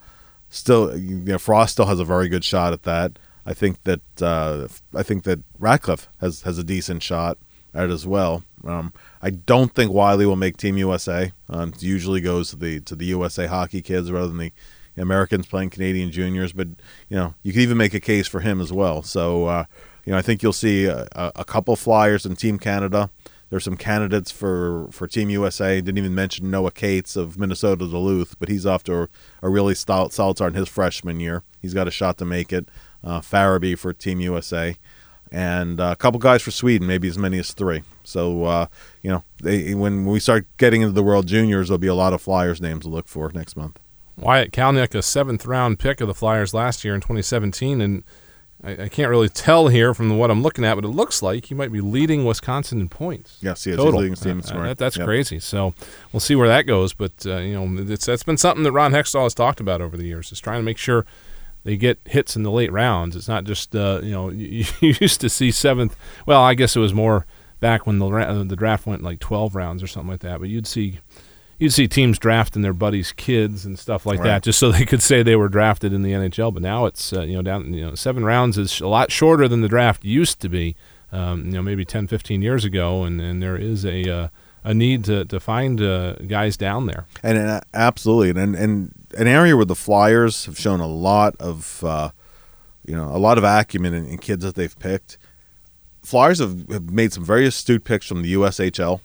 Still, 0.47 0.95
you 0.95 1.15
know, 1.15 1.39
Frost 1.39 1.73
still 1.73 1.87
has 1.87 1.99
a 1.99 2.05
very 2.05 2.29
good 2.29 2.43
shot 2.45 2.71
at 2.71 2.83
that. 2.83 3.17
I 3.45 3.53
think 3.53 3.83
that 3.83 4.21
uh, 4.21 4.67
I 4.95 5.03
think 5.03 5.23
that 5.23 5.39
Ratcliffe 5.59 6.07
has 6.21 6.43
has 6.43 6.57
a 6.59 6.63
decent 6.63 7.01
shot 7.01 7.39
at 7.73 7.85
it 7.85 7.91
as 7.91 8.05
well. 8.05 8.43
Um, 8.63 8.93
I 9.23 9.31
don't 9.31 9.73
think 9.73 9.91
Wylie 9.91 10.27
will 10.27 10.35
make 10.35 10.57
Team 10.57 10.77
USA. 10.77 11.33
Um, 11.49 11.73
usually 11.79 12.21
goes 12.21 12.51
to 12.51 12.55
the 12.55 12.79
to 12.81 12.95
the 12.95 13.05
USA 13.05 13.47
hockey 13.47 13.81
kids 13.81 14.11
rather 14.11 14.27
than 14.27 14.37
the 14.37 14.53
Americans 14.97 15.47
playing 15.47 15.71
Canadian 15.71 16.11
juniors. 16.11 16.53
But 16.53 16.67
you 17.09 17.17
know, 17.17 17.33
you 17.41 17.53
could 17.53 17.63
even 17.63 17.77
make 17.77 17.95
a 17.95 17.99
case 17.99 18.27
for 18.27 18.41
him 18.41 18.61
as 18.61 18.71
well. 18.71 19.01
So 19.01 19.47
uh, 19.47 19.65
you 20.05 20.11
know, 20.11 20.19
I 20.19 20.21
think 20.21 20.43
you'll 20.43 20.53
see 20.53 20.85
a, 20.85 21.07
a 21.15 21.43
couple 21.43 21.75
flyers 21.75 22.23
in 22.23 22.35
Team 22.35 22.59
Canada. 22.59 23.09
There's 23.51 23.63
some 23.63 23.77
candidates 23.77 24.31
for, 24.31 24.87
for 24.91 25.07
Team 25.07 25.29
USA. 25.29 25.79
Didn't 25.81 25.99
even 25.99 26.15
mention 26.15 26.49
Noah 26.49 26.71
Cates 26.71 27.15
of 27.15 27.37
Minnesota 27.37 27.87
Duluth, 27.87 28.39
but 28.39 28.49
he's 28.49 28.65
off 28.65 28.83
to 28.85 29.03
a, 29.03 29.07
a 29.43 29.49
really 29.49 29.75
solid 29.75 30.11
start 30.11 30.41
in 30.41 30.53
his 30.53 30.69
freshman 30.69 31.19
year. 31.19 31.43
He's 31.61 31.75
got 31.75 31.87
a 31.87 31.91
shot 31.91 32.17
to 32.17 32.25
make 32.25 32.51
it. 32.51 32.69
Uh, 33.03 33.19
Farabee 33.19 33.77
for 33.77 33.93
Team 33.93 34.19
USA 34.21 34.77
and 35.31 35.79
uh, 35.79 35.91
a 35.91 35.95
couple 35.95 36.19
guys 36.19 36.41
for 36.41 36.51
Sweden, 36.51 36.87
maybe 36.87 37.07
as 37.07 37.17
many 37.17 37.39
as 37.39 37.51
three. 37.51 37.83
So 38.03 38.43
uh, 38.43 38.67
you 39.01 39.09
know, 39.09 39.23
they, 39.41 39.73
when 39.73 40.05
we 40.05 40.19
start 40.19 40.45
getting 40.57 40.81
into 40.81 40.93
the 40.93 41.03
World 41.03 41.27
Juniors, 41.27 41.69
there'll 41.69 41.77
be 41.77 41.87
a 41.87 41.95
lot 41.95 42.13
of 42.13 42.21
Flyers 42.21 42.61
names 42.61 42.83
to 42.83 42.89
look 42.89 43.07
for 43.07 43.31
next 43.33 43.55
month. 43.55 43.79
Wyatt 44.17 44.51
Kalynuk, 44.51 44.93
a 44.93 45.01
seventh 45.01 45.45
round 45.45 45.79
pick 45.79 46.01
of 46.01 46.07
the 46.07 46.13
Flyers 46.13 46.53
last 46.53 46.83
year 46.83 46.93
in 46.93 47.01
2017, 47.01 47.81
and 47.81 48.03
I, 48.63 48.83
I, 48.83 48.89
can't 48.89 49.09
really 49.09 49.29
tell 49.29 49.67
here 49.67 49.93
from 49.93 50.17
what 50.17 50.29
I'm 50.29 50.43
looking 50.43 50.63
at, 50.63 50.75
but 50.75 50.85
it 50.85 50.89
looks 50.89 51.21
like 51.21 51.45
he 51.45 51.55
might 51.55 51.71
be 51.71 51.81
leading 51.81 52.25
Wisconsin 52.25 52.79
in 52.79 52.89
points. 52.89 53.37
Yes, 53.41 53.63
he 53.63 53.71
is. 53.71 53.77
Total. 53.77 54.01
He's 54.01 54.23
leading 54.25 54.43
uh, 54.45 54.63
that, 54.63 54.77
that's 54.77 54.97
yep. 54.97 55.05
crazy. 55.05 55.39
So 55.39 55.73
we'll 56.13 56.19
see 56.19 56.35
where 56.35 56.47
that 56.47 56.67
goes. 56.67 56.93
But 56.93 57.25
uh, 57.25 57.37
you 57.37 57.53
know, 57.53 57.83
that's 57.83 58.23
been 58.23 58.37
something 58.37 58.63
that 58.63 58.71
Ron 58.71 58.91
Hextall 58.91 59.23
has 59.23 59.33
talked 59.33 59.59
about 59.59 59.81
over 59.81 59.97
the 59.97 60.05
years, 60.05 60.31
is 60.31 60.39
trying 60.39 60.59
to 60.59 60.63
make 60.63 60.77
sure 60.77 61.05
they 61.63 61.77
get 61.77 61.99
hits 62.05 62.35
in 62.35 62.43
the 62.43 62.51
late 62.51 62.71
rounds. 62.71 63.15
It's 63.15 63.27
not 63.27 63.43
just 63.43 63.75
uh, 63.75 64.01
you 64.03 64.11
know 64.11 64.29
you, 64.29 64.65
you, 64.79 64.95
used 64.99 65.21
to 65.21 65.29
see 65.29 65.51
seventh. 65.51 65.95
Well, 66.25 66.41
I 66.41 66.53
guess 66.53 66.75
it 66.75 66.79
was 66.79 66.93
more 66.93 67.25
back 67.59 67.87
when 67.87 67.99
the 67.99 68.07
uh, 68.07 68.43
the 68.43 68.55
draft 68.55 68.85
went 68.85 69.01
like 69.01 69.19
twelve 69.19 69.55
rounds 69.55 69.81
or 69.81 69.87
something 69.87 70.11
like 70.11 70.21
that. 70.21 70.39
But 70.39 70.49
you'd 70.49 70.67
see 70.67 70.99
you'd 71.61 71.71
see 71.71 71.87
teams 71.87 72.17
drafting 72.17 72.63
their 72.63 72.73
buddies' 72.73 73.11
kids 73.11 73.65
and 73.65 73.77
stuff 73.77 74.03
like 74.03 74.19
right. 74.19 74.25
that, 74.25 74.43
just 74.43 74.57
so 74.57 74.71
they 74.71 74.83
could 74.83 75.01
say 75.01 75.21
they 75.21 75.35
were 75.35 75.47
drafted 75.47 75.93
in 75.93 76.01
the 76.01 76.11
NHL. 76.11 76.51
But 76.51 76.63
now 76.63 76.85
it's 76.87 77.13
uh, 77.13 77.21
you 77.21 77.35
know 77.35 77.43
down 77.43 77.73
you 77.73 77.85
know 77.85 77.95
seven 77.95 78.25
rounds 78.25 78.57
is 78.57 78.81
a 78.81 78.87
lot 78.87 79.11
shorter 79.11 79.47
than 79.47 79.61
the 79.61 79.69
draft 79.69 80.03
used 80.03 80.41
to 80.41 80.49
be. 80.49 80.75
Um, 81.13 81.45
you 81.45 81.51
know 81.51 81.61
maybe 81.61 81.85
10, 81.85 82.07
15 82.07 82.41
years 82.41 82.65
ago, 82.65 83.03
and, 83.03 83.21
and 83.21 83.43
there 83.43 83.57
is 83.57 83.85
a 83.85 84.09
uh, 84.09 84.27
a 84.63 84.73
need 84.73 85.03
to, 85.05 85.25
to 85.25 85.39
find 85.39 85.81
uh, 85.81 86.13
guys 86.15 86.55
down 86.57 86.85
there. 86.85 87.05
And, 87.21 87.37
and 87.37 87.49
uh, 87.49 87.61
absolutely, 87.73 88.41
and 88.41 88.55
and 88.55 88.93
an 89.17 89.27
area 89.27 89.55
where 89.55 89.65
the 89.65 89.75
Flyers 89.75 90.45
have 90.45 90.57
shown 90.57 90.79
a 90.79 90.87
lot 90.87 91.35
of, 91.39 91.83
uh, 91.83 92.11
you 92.85 92.95
know, 92.95 93.09
a 93.15 93.17
lot 93.17 93.37
of 93.37 93.43
acumen 93.43 93.93
in, 93.93 94.05
in, 94.05 94.17
kids 94.17 94.43
that 94.43 94.55
they've 94.55 94.77
picked. 94.79 95.17
Flyers 96.01 96.39
have, 96.39 96.67
have 96.69 96.89
made 96.89 97.11
some 97.11 97.25
very 97.25 97.45
astute 97.45 97.83
picks 97.83 98.07
from 98.07 98.21
the 98.21 98.33
USHL. 98.33 99.01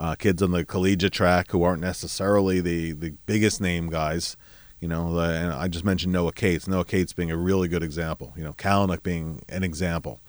Uh, 0.00 0.14
kids 0.14 0.42
on 0.42 0.50
the 0.50 0.64
collegiate 0.64 1.12
track 1.12 1.50
who 1.50 1.62
aren't 1.62 1.82
necessarily 1.82 2.60
the, 2.60 2.92
the 2.92 3.10
biggest 3.26 3.60
name 3.60 3.90
guys. 3.90 4.36
You 4.80 4.88
know, 4.88 5.12
the, 5.12 5.20
and 5.20 5.52
I 5.52 5.68
just 5.68 5.84
mentioned 5.84 6.12
Noah 6.12 6.32
Cates. 6.32 6.66
Noah 6.66 6.86
Cates 6.86 7.12
being 7.12 7.30
a 7.30 7.36
really 7.36 7.68
good 7.68 7.82
example. 7.82 8.32
You 8.34 8.42
know, 8.42 8.54
Kalynuk 8.54 9.02
being 9.02 9.42
an 9.50 9.62
example. 9.62 10.20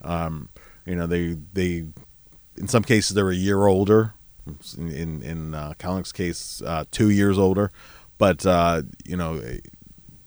Um, 0.00 0.48
you 0.86 0.96
know, 0.96 1.06
they 1.06 1.36
they 1.52 1.84
in 2.56 2.68
some 2.68 2.82
cases 2.82 3.14
they're 3.14 3.30
a 3.30 3.34
year 3.34 3.66
older. 3.66 4.14
In 4.78 5.22
in 5.22 5.54
uh, 5.54 5.74
Kalynuk's 5.78 6.12
case, 6.12 6.62
uh, 6.64 6.84
two 6.90 7.10
years 7.10 7.38
older 7.38 7.70
but 8.18 8.44
uh, 8.44 8.82
you 9.06 9.16
know, 9.16 9.40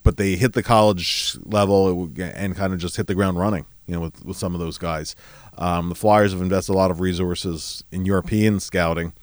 but 0.04 0.18
they 0.18 0.36
hit 0.36 0.54
the 0.54 0.64
college 0.64 1.38
level 1.44 2.10
and 2.18 2.56
kind 2.56 2.74
of 2.74 2.80
just 2.80 2.96
hit 2.96 3.08
the 3.08 3.16
ground 3.16 3.38
running. 3.38 3.66
You 3.86 3.96
know, 3.96 4.02
with 4.02 4.26
with 4.26 4.38
some 4.38 4.54
of 4.54 4.60
those 4.62 4.78
guys. 4.78 5.16
Um, 5.58 5.90
the 5.90 5.96
Flyers 5.96 6.32
have 6.32 6.42
invested 6.42 6.74
a 6.74 6.78
lot 6.78 6.92
of 6.92 7.00
resources 7.00 7.84
in 7.92 8.06
European 8.06 8.60
scouting, 8.60 9.14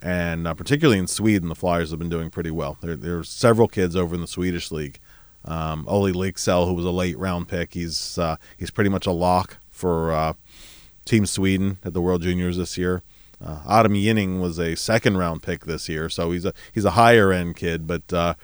and 0.00 0.46
uh, 0.46 0.54
particularly 0.54 0.98
in 0.98 1.06
Sweden, 1.06 1.48
the 1.48 1.54
Flyers 1.54 1.90
have 1.90 1.98
been 1.98 2.08
doing 2.08 2.30
pretty 2.30 2.50
well. 2.50 2.78
There, 2.80 3.18
are 3.18 3.24
several 3.24 3.68
kids 3.68 3.94
over 3.94 4.14
in 4.14 4.20
the 4.20 4.26
Swedish 4.26 4.70
league. 4.70 4.98
Um, 5.44 5.84
Lycksell, 5.84 6.66
who 6.66 6.74
was 6.74 6.86
a 6.86 6.90
late 6.90 7.18
round 7.18 7.48
pick, 7.48 7.74
he's 7.74 8.18
uh, 8.18 8.36
he's 8.56 8.70
pretty 8.70 8.90
much 8.90 9.06
a 9.06 9.12
lock 9.12 9.58
for 9.70 10.12
uh, 10.12 10.32
Team 11.04 11.26
Sweden 11.26 11.78
at 11.84 11.92
the 11.92 12.00
World 12.00 12.22
Juniors 12.22 12.56
this 12.56 12.78
year. 12.78 13.02
Uh, 13.44 13.60
Adam 13.68 13.94
Ginning 13.94 14.40
was 14.40 14.58
a 14.58 14.74
second 14.74 15.18
round 15.18 15.42
pick 15.42 15.66
this 15.66 15.88
year, 15.88 16.08
so 16.08 16.30
he's 16.30 16.46
a 16.46 16.54
he's 16.72 16.86
a 16.86 16.92
higher 16.92 17.30
end 17.30 17.56
kid, 17.56 17.86
but 17.86 18.10
uh, 18.12 18.34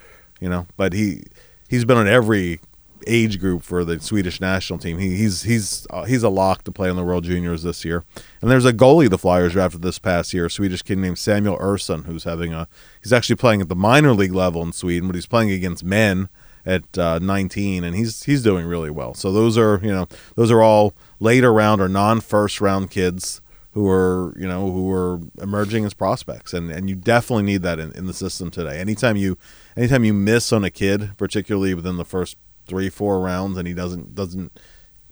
you 0.40 0.48
know, 0.48 0.66
but 0.76 0.92
he 0.92 1.22
he's 1.68 1.84
been 1.84 1.96
on 1.96 2.08
every 2.08 2.60
age 3.06 3.38
group 3.38 3.62
for 3.62 3.84
the 3.84 4.00
Swedish 4.00 4.40
national 4.40 4.78
team. 4.78 4.98
He, 4.98 5.16
he's 5.16 5.42
he's 5.42 5.86
uh, 5.90 6.04
he's 6.04 6.22
a 6.22 6.28
lock 6.28 6.64
to 6.64 6.72
play 6.72 6.88
on 6.90 6.96
the 6.96 7.04
World 7.04 7.24
Juniors 7.24 7.62
this 7.62 7.84
year. 7.84 8.04
And 8.40 8.50
there's 8.50 8.64
a 8.64 8.72
goalie 8.72 9.10
the 9.10 9.18
Flyers 9.18 9.52
drafted 9.52 9.82
this 9.82 9.98
past 9.98 10.32
year, 10.32 10.46
a 10.46 10.50
Swedish 10.50 10.82
kid 10.82 10.98
named 10.98 11.18
Samuel 11.18 11.58
Ersson, 11.58 12.06
who's 12.06 12.24
having 12.24 12.52
a 12.52 12.68
he's 13.02 13.12
actually 13.12 13.36
playing 13.36 13.60
at 13.60 13.68
the 13.68 13.76
minor 13.76 14.12
league 14.12 14.34
level 14.34 14.62
in 14.62 14.72
Sweden, 14.72 15.08
but 15.08 15.14
he's 15.14 15.26
playing 15.26 15.50
against 15.50 15.84
men 15.84 16.28
at 16.66 16.98
uh, 16.98 17.18
19, 17.18 17.84
and 17.84 17.96
he's 17.96 18.24
he's 18.24 18.42
doing 18.42 18.66
really 18.66 18.90
well. 18.90 19.14
So 19.14 19.32
those 19.32 19.56
are 19.56 19.80
you 19.82 19.92
know 19.92 20.06
those 20.36 20.50
are 20.50 20.62
all 20.62 20.94
later 21.18 21.52
round 21.52 21.80
or 21.80 21.88
non 21.88 22.20
first 22.20 22.60
round 22.60 22.90
kids 22.90 23.40
who 23.72 23.88
are 23.88 24.34
you 24.36 24.48
know 24.48 24.70
who 24.70 24.90
are 24.92 25.20
emerging 25.40 25.84
as 25.84 25.94
prospects 25.94 26.52
and 26.52 26.70
and 26.70 26.88
you 26.88 26.96
definitely 26.96 27.44
need 27.44 27.62
that 27.62 27.78
in, 27.78 27.92
in 27.92 28.06
the 28.06 28.12
system 28.12 28.50
today 28.50 28.78
anytime 28.78 29.16
you 29.16 29.38
anytime 29.76 30.04
you 30.04 30.12
miss 30.12 30.52
on 30.52 30.64
a 30.64 30.70
kid 30.70 31.12
particularly 31.16 31.72
within 31.72 31.96
the 31.96 32.04
first 32.04 32.36
three 32.70 32.88
four 32.88 33.20
rounds 33.20 33.58
and 33.58 33.68
he 33.68 33.74
doesn't 33.74 34.14
doesn't 34.14 34.58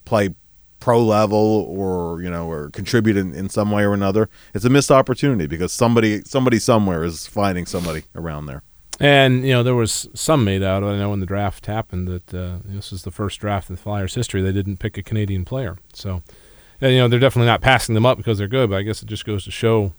play 0.05 0.35
pro 0.81 1.05
level 1.05 1.67
or 1.69 2.23
you 2.23 2.31
know 2.31 2.49
or 2.51 2.71
contribute 2.71 3.17
in, 3.17 3.35
in 3.35 3.49
some 3.49 3.71
way 3.71 3.83
or 3.83 3.93
another 3.93 4.29
it's 4.55 4.65
a 4.65 4.71
missed 4.71 4.91
opportunity 4.91 5.47
because 5.47 5.73
somebody 5.73 6.23
somebody 6.25 6.59
somewhere 6.59 7.05
is 7.05 7.27
finding 7.27 7.67
somebody 7.67 8.05
around 8.15 8.47
there 8.47 8.63
and 9.01 9.45
you 9.45 9.53
know 9.53 9.63
there 9.63 9.75
was 9.75 10.09
some 10.15 10.45
made 10.45 10.63
out. 10.63 10.83
I 10.83 10.97
know 10.97 11.11
when 11.11 11.21
the 11.21 11.27
draft 11.27 11.67
happened 11.67 12.09
that 12.09 12.35
uh, 12.35 12.59
this 12.65 12.91
was 12.91 13.03
the 13.03 13.11
first 13.11 13.39
draft 13.39 13.71
in 13.71 13.77
the 13.77 13.83
Flyers 13.83 14.15
history 14.15 14.43
they 14.43 14.53
didn't 14.53 14.79
pick 14.79 14.99
a 14.99 15.03
Canadian 15.03 15.45
player. 15.45 15.77
So 15.93 16.23
and, 16.81 16.93
you 16.93 16.99
know 16.99 17.09
they're 17.09 17.21
definitely 17.21 17.47
not 17.47 17.61
passing 17.61 17.95
them 17.95 18.07
up 18.07 18.19
because 18.19 18.39
they're 18.39 18.49
good, 18.49 18.71
but 18.71 18.77
I 18.77 18.83
guess 18.83 19.03
it 19.03 19.07
just 19.07 19.25
goes 19.25 19.45
to 19.45 19.51
show 19.51 19.93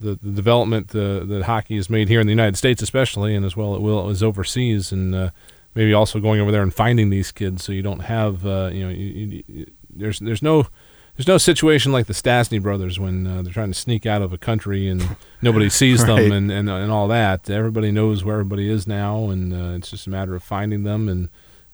the, 0.00 0.18
the 0.22 0.30
development 0.30 0.94
uh, 0.94 1.24
that 1.24 1.42
hockey 1.44 1.76
has 1.76 1.90
made 1.90 2.08
here 2.08 2.20
in 2.20 2.26
the 2.26 2.32
United 2.32 2.56
States, 2.56 2.80
especially, 2.80 3.34
and 3.34 3.44
as 3.44 3.56
well 3.56 3.74
it 3.74 3.82
will 3.82 4.08
as 4.08 4.22
overseas, 4.22 4.92
and 4.92 5.14
uh, 5.14 5.30
maybe 5.74 5.92
also 5.92 6.20
going 6.20 6.40
over 6.40 6.50
there 6.50 6.62
and 6.62 6.74
finding 6.74 7.10
these 7.10 7.32
kids 7.32 7.64
so 7.64 7.72
you 7.72 7.82
don't 7.82 8.00
have 8.00 8.46
uh, 8.46 8.70
you 8.72 8.84
know 8.84 8.90
you, 8.90 9.42
you, 9.46 9.66
there's 9.90 10.18
there's 10.20 10.42
no 10.42 10.66
there's 11.16 11.26
no 11.26 11.38
situation 11.38 11.90
like 11.90 12.06
the 12.06 12.12
Stastny 12.12 12.62
brothers 12.62 13.00
when 13.00 13.26
uh, 13.26 13.42
they're 13.42 13.52
trying 13.52 13.72
to 13.72 13.78
sneak 13.78 14.06
out 14.06 14.22
of 14.22 14.32
a 14.32 14.38
country 14.38 14.86
and 14.86 15.16
nobody 15.42 15.68
sees 15.80 16.00
right. 16.02 16.22
them 16.22 16.32
and, 16.32 16.52
and 16.52 16.70
and 16.70 16.92
all 16.92 17.08
that. 17.08 17.50
Everybody 17.50 17.90
knows 17.90 18.22
where 18.22 18.34
everybody 18.34 18.70
is 18.70 18.86
now, 18.86 19.28
and 19.30 19.52
uh, 19.52 19.76
it's 19.76 19.90
just 19.90 20.06
a 20.06 20.10
matter 20.10 20.36
of 20.36 20.44
finding 20.44 20.84
them 20.84 21.08
and 21.08 21.28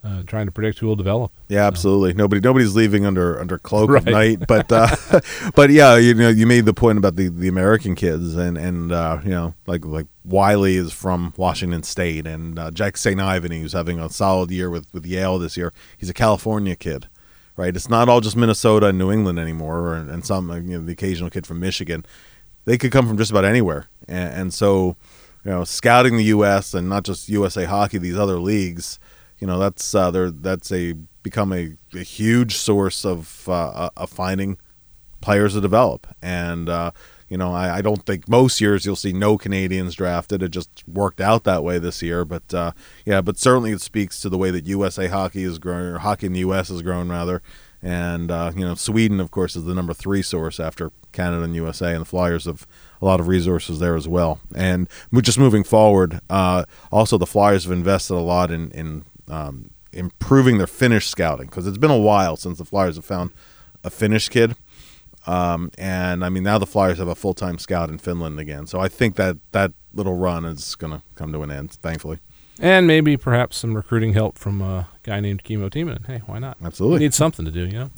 uh, 0.05 0.23
trying 0.27 0.45
to 0.45 0.53
predict 0.53 0.79
who 0.79 0.87
will 0.87 0.97
develop. 0.97 1.33
Yeah, 1.49 1.67
absolutely. 1.67 2.13
So. 2.13 2.19
Nobody, 2.19 2.41
nobody's 2.41 2.77
leaving 2.77 3.07
under 3.07 3.41
under 3.41 3.59
cloak 3.59 3.91
right. 3.91 4.07
at 4.07 4.13
night. 4.13 4.39
But 4.47 4.71
uh, 4.71 4.95
but 5.55 5.71
yeah, 5.71 5.97
you 5.97 6.15
know, 6.15 6.29
you 6.29 6.47
made 6.47 6.67
the 6.67 6.75
point 6.75 6.99
about 6.99 7.17
the, 7.17 7.29
the 7.29 7.49
American 7.49 7.95
kids, 7.95 8.35
and 8.37 8.59
and 8.59 8.93
uh, 8.93 9.21
you 9.25 9.31
know, 9.31 9.55
like 9.67 9.85
like 9.87 10.07
Wylie 10.25 10.77
is 10.77 10.93
from 10.93 11.33
Washington 11.37 11.83
State, 11.83 12.27
and 12.27 12.59
uh, 12.59 12.71
Jack 12.71 12.97
St. 12.97 13.19
Ivany, 13.19 13.61
who's 13.61 13.73
having 13.73 13.99
a 13.99 14.11
solid 14.11 14.51
year 14.51 14.69
with 14.69 14.93
with 14.93 15.07
Yale 15.07 15.39
this 15.39 15.57
year. 15.57 15.73
He's 15.97 16.11
a 16.11 16.15
California 16.15 16.77
kid, 16.77 17.09
right? 17.57 17.75
It's 17.75 17.89
not 17.89 18.09
all 18.09 18.21
just 18.21 18.37
Minnesota 18.37 18.89
and 18.89 18.99
New 18.99 19.11
England 19.11 19.39
anymore, 19.39 19.95
and, 19.95 20.11
and 20.11 20.25
some 20.25 20.51
you 20.69 20.79
know 20.79 20.85
the 20.85 20.93
occasional 20.93 21.31
kid 21.31 21.47
from 21.47 21.61
Michigan. 21.61 22.05
They 22.67 22.77
could 22.79 22.93
come 22.93 23.09
from 23.09 23.17
just 23.17 23.31
about 23.31 23.45
anywhere, 23.45 23.89
and, 24.07 24.35
and 24.35 24.55
so 24.55 24.97
you 25.45 25.51
know, 25.51 25.65
scouting 25.65 26.17
the 26.17 26.25
U.S. 26.25 26.75
and 26.75 26.89
not 26.89 27.05
just 27.05 27.29
USA 27.29 27.65
Hockey, 27.65 27.99
these 27.99 28.17
other 28.17 28.39
leagues 28.39 28.99
you 29.45 29.47
know 29.47 29.59
that's 29.59 29.95
uh, 29.95 30.11
there 30.11 30.31
that's 30.31 30.73
a 30.73 30.95
become 31.23 31.53
a, 31.53 31.75
a 31.93 31.99
huge 31.99 32.57
source 32.57 33.05
of 33.05 33.47
uh, 33.47 33.91
of 33.95 34.09
finding 34.09 34.57
players 35.21 35.53
to 35.53 35.61
develop. 35.61 36.07
And 36.23 36.71
uh, 36.71 36.93
you 37.29 37.37
know 37.37 37.53
I, 37.53 37.77
I, 37.77 37.83
don't 37.83 38.07
think 38.07 38.27
most 38.27 38.59
years 38.59 38.87
you'll 38.87 38.97
see 38.97 39.13
no 39.13 39.37
Canadians 39.37 39.97
drafted. 39.97 40.43
It 40.43 40.49
just 40.49 40.83
worked 40.89 41.21
out 41.21 41.45
that 41.45 41.63
way 41.63 41.79
this 41.79 42.01
year. 42.01 42.25
But 42.25 42.55
uh, 42.55 42.73
yeah 43.05 43.21
but 43.21 43.37
certainly 43.37 43.73
it 43.73 43.83
speaks 43.83 44.19
to 44.21 44.31
the 44.31 44.39
way 44.39 44.51
that 44.51 44.65
USA 44.65 45.09
hockey 45.09 45.43
is 45.43 45.59
growing 45.59 45.85
or 45.85 45.99
hockey 45.99 46.25
in 46.25 46.33
the 46.33 46.41
US 46.41 46.69
has 46.69 46.81
grown 46.81 47.11
rather. 47.11 47.43
And 47.83 48.31
uh, 48.31 48.53
you 48.57 48.65
know 48.65 48.77
Sweden 48.77 49.21
of 49.21 49.31
course 49.31 49.57
is 49.57 49.65
the 49.65 49.75
number 49.75 49.93
three 49.93 50.23
source 50.23 50.59
after 50.59 50.91
Canada 51.13 51.43
and 51.43 51.55
USA 51.55 51.93
and 51.93 52.01
the 52.01 52.07
Flyers 52.07 52.47
have 52.47 52.67
a 53.03 53.05
lot 53.05 53.21
of 53.21 53.29
resources 53.29 53.79
there 53.79 53.95
as 53.95 54.09
well. 54.09 54.41
And 54.55 54.89
just 55.21 55.39
moving 55.39 55.65
forward 55.65 56.21
uh, 56.31 56.65
also 56.91 57.19
the 57.19 57.27
Flyers 57.27 57.65
have 57.65 57.73
invested 57.75 58.15
a 58.15 58.21
lot 58.21 58.51
in, 58.51 58.71
in 58.71 59.05
um, 59.29 59.71
improving 59.93 60.59
their 60.59 60.67
Finnish 60.67 61.09
scouting 61.09 61.47
because 61.47 61.67
it's 61.67 61.79
been 61.79 61.91
a 61.91 61.99
while 61.99 62.37
since 62.37 62.59
the 62.59 62.65
Flyers 62.65 62.97
have 62.97 63.05
found 63.05 63.31
a 63.83 63.91
Finnish 63.91 64.29
kid. 64.29 64.57
Um, 65.27 65.71
and 65.79 66.25
I 66.25 66.29
mean, 66.29 66.43
now 66.43 66.59
the 66.59 66.67
Flyers 66.67 66.99
have 66.99 67.09
a 67.09 67.15
full 67.15 67.35
time 67.35 67.59
scout 67.59 67.89
in 67.89 67.99
Finland 67.99 68.39
again. 68.39 68.67
So 68.67 68.81
I 68.81 68.89
think 68.89 69.17
that 69.17 69.37
that 69.53 69.73
little 69.93 70.17
run 70.17 70.45
is 70.45 70.75
going 70.75 70.93
to 70.93 71.03
come 71.15 71.33
to 71.33 71.43
an 71.43 71.51
end, 71.51 71.73
thankfully. 71.73 72.19
And 72.61 72.87
maybe 72.87 73.17
perhaps 73.17 73.57
some 73.57 73.75
recruiting 73.75 74.13
help 74.13 74.39
from 74.39 74.61
a 74.63 74.89
guy 75.03 75.19
named 75.19 75.43
Kimmo 75.43 75.69
Timonen. 75.69 76.07
Hey, 76.07 76.23
why 76.27 76.39
not? 76.39 76.57
Absolutely. 76.65 76.99
We 76.99 77.05
need 77.07 77.15
something 77.15 77.45
to 77.45 77.51
do, 77.51 77.67
you 77.67 77.73
know? 77.73 77.91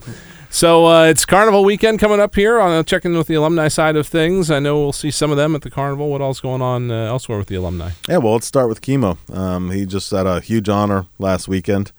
So 0.48 0.86
uh, 0.86 1.04
it's 1.04 1.26
Carnival 1.26 1.62
weekend 1.62 1.98
coming 1.98 2.20
up 2.20 2.34
here. 2.34 2.58
I'll 2.58 2.82
check 2.82 3.04
in 3.04 3.16
with 3.16 3.26
the 3.26 3.34
alumni 3.34 3.68
side 3.68 3.96
of 3.96 4.06
things. 4.06 4.50
I 4.50 4.58
know 4.58 4.78
we'll 4.78 4.92
see 4.92 5.10
some 5.10 5.30
of 5.30 5.36
them 5.36 5.54
at 5.54 5.60
the 5.60 5.70
Carnival. 5.70 6.08
What 6.08 6.22
else 6.22 6.40
going 6.40 6.62
on 6.62 6.90
uh, 6.90 7.04
elsewhere 7.04 7.36
with 7.36 7.48
the 7.48 7.56
alumni? 7.56 7.90
Yeah, 8.08 8.16
well, 8.16 8.32
let's 8.32 8.46
start 8.46 8.68
with 8.70 8.80
Kimmo. 8.80 9.18
Um, 9.30 9.70
he 9.70 9.84
just 9.84 10.10
had 10.10 10.26
a 10.26 10.40
huge 10.40 10.70
honor 10.70 11.06
last 11.18 11.48
weekend. 11.48 11.92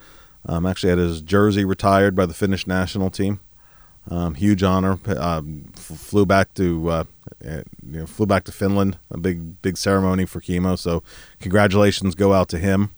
Um, 0.46 0.66
actually, 0.66 0.90
had 0.90 1.00
his 1.00 1.22
jersey 1.22 1.64
retired 1.64 2.16
by 2.16 2.26
the 2.26 2.34
Finnish 2.34 2.66
national 2.66 3.12
team. 3.12 3.40
Um, 4.10 4.36
huge 4.36 4.64
honor. 4.64 5.00
F- 5.06 5.44
flew 5.76 6.26
back 6.26 6.54
to 6.56 6.90
uh, 6.90 7.04
you 7.44 7.64
know, 7.84 8.06
flew 8.06 8.26
back 8.26 8.44
to 8.46 8.52
Finland. 8.52 8.98
A 9.12 9.18
big 9.18 9.62
big 9.62 9.78
ceremony 9.78 10.26
for 10.26 10.42
Kimmo. 10.42 10.76
So 10.76 11.04
congratulations 11.40 12.16
go 12.16 12.34
out 12.34 12.50
to 12.50 12.58
him. 12.58 12.92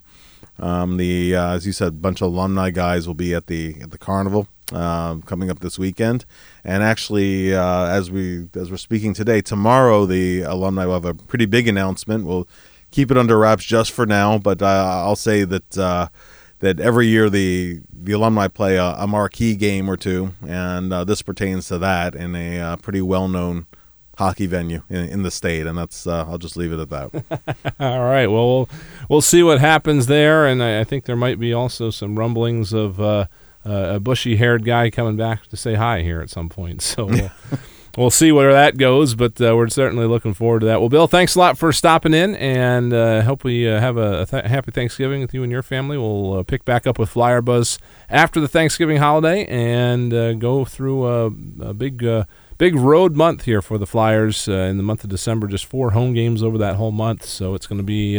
Um, 0.60 0.98
the 0.98 1.36
uh, 1.36 1.54
as 1.54 1.66
you 1.66 1.72
said, 1.72 1.88
a 1.90 1.92
bunch 1.92 2.22
of 2.22 2.32
alumni 2.32 2.70
guys 2.70 3.08
will 3.08 3.16
be 3.16 3.34
at 3.34 3.48
the 3.48 3.78
at 3.82 3.92
the 3.92 3.98
carnival 3.98 4.48
um, 4.74 5.22
coming 5.22 5.50
up 5.50 5.60
this 5.60 5.80
weekend. 5.80 6.26
And 6.64 6.84
actually, 6.84 7.54
uh, 7.56 7.86
as 7.86 8.12
we 8.12 8.48
as 8.56 8.70
we're 8.70 8.78
speaking 8.78 9.14
today, 9.14 9.42
tomorrow 9.42 10.06
the 10.06 10.42
alumni 10.42 10.86
will 10.86 10.94
have 10.94 11.06
a 11.06 11.14
pretty 11.14 11.46
big 11.46 11.68
announcement. 11.68 12.26
We'll 12.26 12.48
keep 12.92 13.12
it 13.12 13.18
under 13.18 13.38
wraps 13.38 13.64
just 13.64 13.92
for 13.92 14.06
now, 14.06 14.38
but 14.38 14.62
uh, 14.62 15.02
I'll 15.06 15.16
say 15.16 15.44
that 15.44 15.78
uh, 15.78 16.08
that 16.60 16.80
every 16.80 17.08
year 17.08 17.30
the 17.30 17.82
the 17.92 18.12
alumni 18.14 18.48
play 18.48 18.78
a, 18.78 18.96
a 18.98 19.08
marquee 19.08 19.56
game 19.56 19.90
or 19.90 19.98
two, 19.98 20.34
and 20.46 20.94
uh, 20.94 21.04
this 21.04 21.22
pertains 21.22 21.68
to 21.68 21.78
that 21.80 22.16
in 22.16 22.36
a 22.36 22.60
uh, 22.60 22.76
pretty 22.78 23.02
well 23.02 23.28
known 23.28 23.68
hockey 24.18 24.46
venue 24.46 24.84
in, 24.90 25.06
in, 25.06 25.24
the 25.24 25.32
state, 25.32 25.66
and 25.66 25.78
that's 25.78 26.06
uh, 26.06 26.26
I'll 26.28 26.38
just 26.38 26.58
leave 26.58 26.74
it 26.74 26.80
at 26.80 26.90
that. 26.90 27.76
All 27.80 28.04
right. 28.04 28.28
Well, 28.28 28.48
we'll 28.48 28.70
we'll 29.08 29.22
see 29.22 29.44
what 29.44 29.60
happens 29.60 30.08
there, 30.08 30.46
and 30.46 30.62
I, 30.62 30.82
I 30.82 30.84
think 30.84 31.06
there 31.06 31.16
might 31.16 31.40
be 31.40 31.54
also 31.54 31.90
some 31.90 32.20
rumblings 32.20 32.74
of 32.74 33.00
uh, 33.00 33.26
uh, 33.66 33.96
a 33.96 34.00
bushy-haired 34.00 34.66
guy 34.66 34.90
coming 34.90 35.16
back 35.16 35.48
to 35.48 35.58
say 35.58 35.76
hi 35.76 36.02
here 36.02 36.22
at 36.22 36.30
some 36.30 36.50
point. 36.50 36.82
So. 36.82 37.06
We'll, 37.10 37.32
we'll 37.98 38.10
see 38.10 38.32
where 38.32 38.54
that 38.54 38.78
goes, 38.78 39.16
but 39.16 39.40
uh, 39.42 39.56
we're 39.56 39.70
certainly 39.70 40.06
looking 40.06 40.34
forward 40.34 40.62
to 40.62 40.66
that. 40.68 40.80
Well, 40.80 40.90
Bill, 40.90 41.08
thanks 41.08 41.36
a 41.36 41.40
lot 41.40 41.58
for 41.58 41.72
stopping 41.72 42.14
in, 42.14 42.36
and 42.36 42.94
uh, 42.94 43.22
hope 43.22 43.44
we 43.44 43.68
uh, 43.68 43.80
have 43.80 43.98
a, 43.98 44.26
th- 44.26 44.46
happy 44.46 44.72
Thanksgiving 44.72 45.22
with 45.22 45.34
you 45.34 45.44
and 45.44 45.52
your 45.52 45.64
family. 45.64 45.98
We'll 45.98 46.40
uh, 46.40 46.44
pick 46.44 46.66
back 46.66 46.88
up 46.88 47.00
with 47.00 47.10
Flyer 47.10 47.42
Buzz 47.42 47.80
after 48.10 48.40
the 48.40 48.48
Thanksgiving 48.48 48.98
holiday 48.98 49.46
and 49.46 50.14
uh, 50.14 50.34
go 50.34 50.66
through 50.66 51.06
a, 51.06 51.26
a 51.26 51.74
big, 51.74 52.04
uh, 52.04 52.26
big 52.58 52.76
road 52.76 53.16
month 53.16 53.46
here 53.46 53.62
for 53.62 53.78
the 53.78 53.88
Flyers 53.88 54.48
in 54.48 54.78
the 54.78 54.84
month 54.84 55.04
of 55.04 55.10
December. 55.10 55.48
Just 55.48 55.66
four 55.66 55.92
home 55.92 56.14
games 56.14 56.44
over 56.44 56.58
that 56.58 56.76
whole 56.76 56.92
month, 56.92 57.26
so 57.26 57.54
it's 57.56 57.68
going 57.68 57.80
to 57.80 57.84
be. 57.84 58.18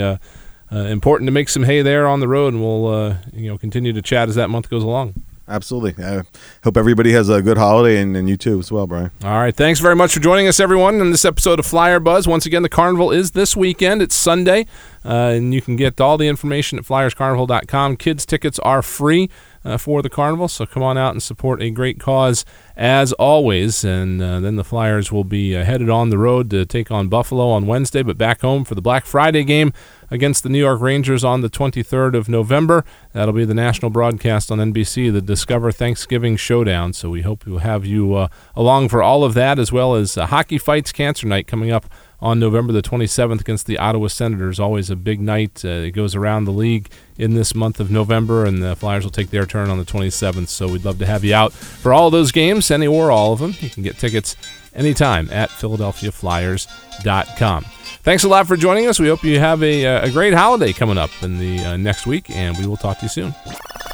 important 0.71 1.27
to 1.27 1.33
make 1.33 1.49
some 1.49 1.65
hay 1.65 1.83
there 1.83 2.07
on 2.07 2.21
the 2.21 2.29
road, 2.29 2.55
and 2.55 2.63
we'll 2.63 3.17
you 3.33 3.51
know 3.51 3.59
continue 3.59 3.93
to 3.93 4.03
chat 4.03 4.29
as 4.29 4.37
that 4.37 4.51
month 4.51 4.71
goes 4.71 4.85
along 4.85 5.15
absolutely. 5.51 6.03
I 6.05 6.23
hope 6.65 6.77
everybody 6.77 7.13
has 7.13 7.29
a 7.29 7.43
good 7.43 7.59
holiday 7.59 8.01
and, 8.01 8.17
and, 8.17 8.29
you 8.29 8.37
too 8.37 8.59
as 8.59 8.71
well, 8.71 8.87
Brian. 8.87 9.11
All 9.23 9.33
right. 9.33 9.55
Thanks 9.55 9.81
very 9.81 9.97
much 9.97 10.15
for 10.15 10.21
joining 10.21 10.47
us, 10.47 10.61
everyone, 10.61 11.01
in 11.01 11.11
this 11.11 11.25
episode 11.25 11.59
of 11.59 11.67
Flyer 11.67 12.01
Buzz. 12.01 12.27
Once 12.27 12.47
again, 12.47 12.63
the 12.63 12.69
carnival 12.69 13.11
is 13.11 13.33
this 13.33 13.57
weekend. 13.57 14.01
It's 14.01 14.15
Sunday, 14.15 14.67
uh, 15.05 15.33
and 15.35 15.55
you 15.55 15.63
can 15.63 15.77
get 15.77 16.01
all 16.01 16.19
the 16.19 16.29
information 16.29 16.79
at 16.79 16.85
flyerscarnival.com. 16.85 17.97
Kids' 17.97 18.27
tickets 18.27 18.59
are 18.61 18.83
free. 18.83 19.31
Uh, 19.63 19.77
for 19.77 20.01
the 20.01 20.09
carnival. 20.09 20.49
So 20.49 20.65
come 20.65 20.83
on 20.83 20.97
out 20.97 21.13
and 21.13 21.23
support 21.23 21.61
a 21.61 21.69
great 21.69 22.01
cause 22.01 22.47
as 22.79 23.13
always. 23.13 23.85
And 23.85 24.23
uh, 24.23 24.41
then 24.41 24.57
the 24.57 24.65
Flyers 24.65 25.13
will 25.13 25.23
be 25.23 25.55
uh, 25.55 25.65
headed 25.65 25.91
on 25.91 26.09
the 26.09 26.17
road 26.17 26.49
to 26.49 26.65
take 26.65 26.91
on 26.91 27.09
Buffalo 27.09 27.51
on 27.51 27.67
Wednesday, 27.67 28.03
but 28.03 28.17
back 28.17 28.41
home 28.41 28.65
for 28.65 28.75
the 28.75 28.81
Black 28.81 29.05
Friday 29.05 29.45
game 29.45 29.75
against 30.11 30.45
the 30.45 30.49
New 30.49 30.59
York 30.59 30.81
Rangers 30.81 31.25
on 31.25 31.43
the 31.43 31.51
23rd 31.51 32.15
of 32.15 32.27
November. 32.27 32.87
That'll 33.13 33.35
be 33.35 33.45
the 33.45 33.53
national 33.53 33.91
broadcast 33.91 34.51
on 34.51 34.57
NBC, 34.61 35.13
the 35.13 35.21
Discover 35.21 35.73
Thanksgiving 35.73 36.37
Showdown. 36.37 36.95
So 36.95 37.11
we 37.11 37.21
hope 37.21 37.45
we'll 37.45 37.59
have 37.59 37.85
you 37.85 38.15
uh, 38.15 38.29
along 38.57 38.89
for 38.89 39.03
all 39.03 39.25
of 39.25 39.35
that, 39.35 39.59
as 39.59 39.71
well 39.71 39.95
as 39.95 40.17
uh, 40.17 40.25
Hockey 40.25 40.57
Fights 40.57 40.91
Cancer 40.91 41.27
Night 41.27 41.47
coming 41.47 41.71
up 41.71 41.85
on 42.23 42.39
November 42.39 42.73
the 42.73 42.83
27th 42.83 43.41
against 43.41 43.67
the 43.67 43.79
Ottawa 43.79 44.09
Senators. 44.09 44.61
Always 44.61 44.91
a 44.91 44.97
big 44.97 45.21
night. 45.21 45.65
Uh, 45.65 45.69
it 45.69 45.93
goes 45.93 46.15
around 46.15 46.45
the 46.45 46.53
league 46.53 46.91
in 47.17 47.35
this 47.35 47.55
month 47.55 47.81
of 47.81 47.91
November, 47.91 48.45
and 48.45 48.63
the 48.63 48.77
Flyers 48.77 49.05
will 49.05 49.11
take 49.11 49.31
their 49.31 49.47
turn 49.47 49.71
on 49.71 49.79
the 49.79 49.85
27th. 49.85 50.49
So 50.49 50.69
we'd 50.69 50.85
love 50.85 50.99
to 50.99 51.07
have 51.07 51.25
you 51.25 51.35
out 51.35 51.53
for 51.53 51.93
all 51.93 52.11
those 52.11 52.33
games, 52.33 52.71
any 52.71 52.87
or 52.87 53.11
all 53.11 53.33
of 53.33 53.39
them. 53.39 53.55
You 53.61 53.71
can 53.71 53.83
get 53.83 53.99
tickets 53.99 54.37
anytime 54.75 55.31
at 55.31 55.51
PhiladelphiaFlyers.com. 55.51 57.65
Thanks 58.03 58.25
a 58.25 58.29
lot 58.29 58.47
for 58.47 58.57
joining 58.57 58.87
us. 58.87 58.99
We 58.99 59.09
hope 59.09 59.23
you 59.23 59.39
have 59.39 59.63
a, 59.63 59.85
uh, 59.85 60.07
a 60.07 60.11
great 60.11 60.33
holiday 60.33 60.73
coming 60.73 60.97
up 60.97 61.11
in 61.23 61.39
the 61.39 61.63
uh, 61.65 61.77
next 61.77 62.07
week, 62.07 62.31
and 62.31 62.57
we 62.57 62.67
will 62.67 62.79
talk 62.79 62.97
to 62.99 63.05
you 63.05 63.11
soon. 63.11 63.35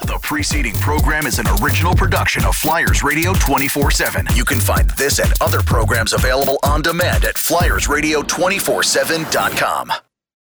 The 0.03 0.19
preceding 0.23 0.75
program 0.75 1.27
is 1.27 1.41
an 1.41 1.47
original 1.61 1.93
production 1.95 2.45
of 2.45 2.55
Flyers 2.55 3.03
Radio 3.03 3.33
24 3.35 3.91
7. 3.91 4.29
You 4.35 4.45
can 4.45 4.61
find 4.61 4.89
this 4.91 5.19
and 5.19 5.33
other 5.41 5.61
programs 5.63 6.13
available 6.13 6.59
on 6.63 6.83
demand 6.83 7.25
at 7.25 7.35
FlyersRadio247.com. 7.35 9.93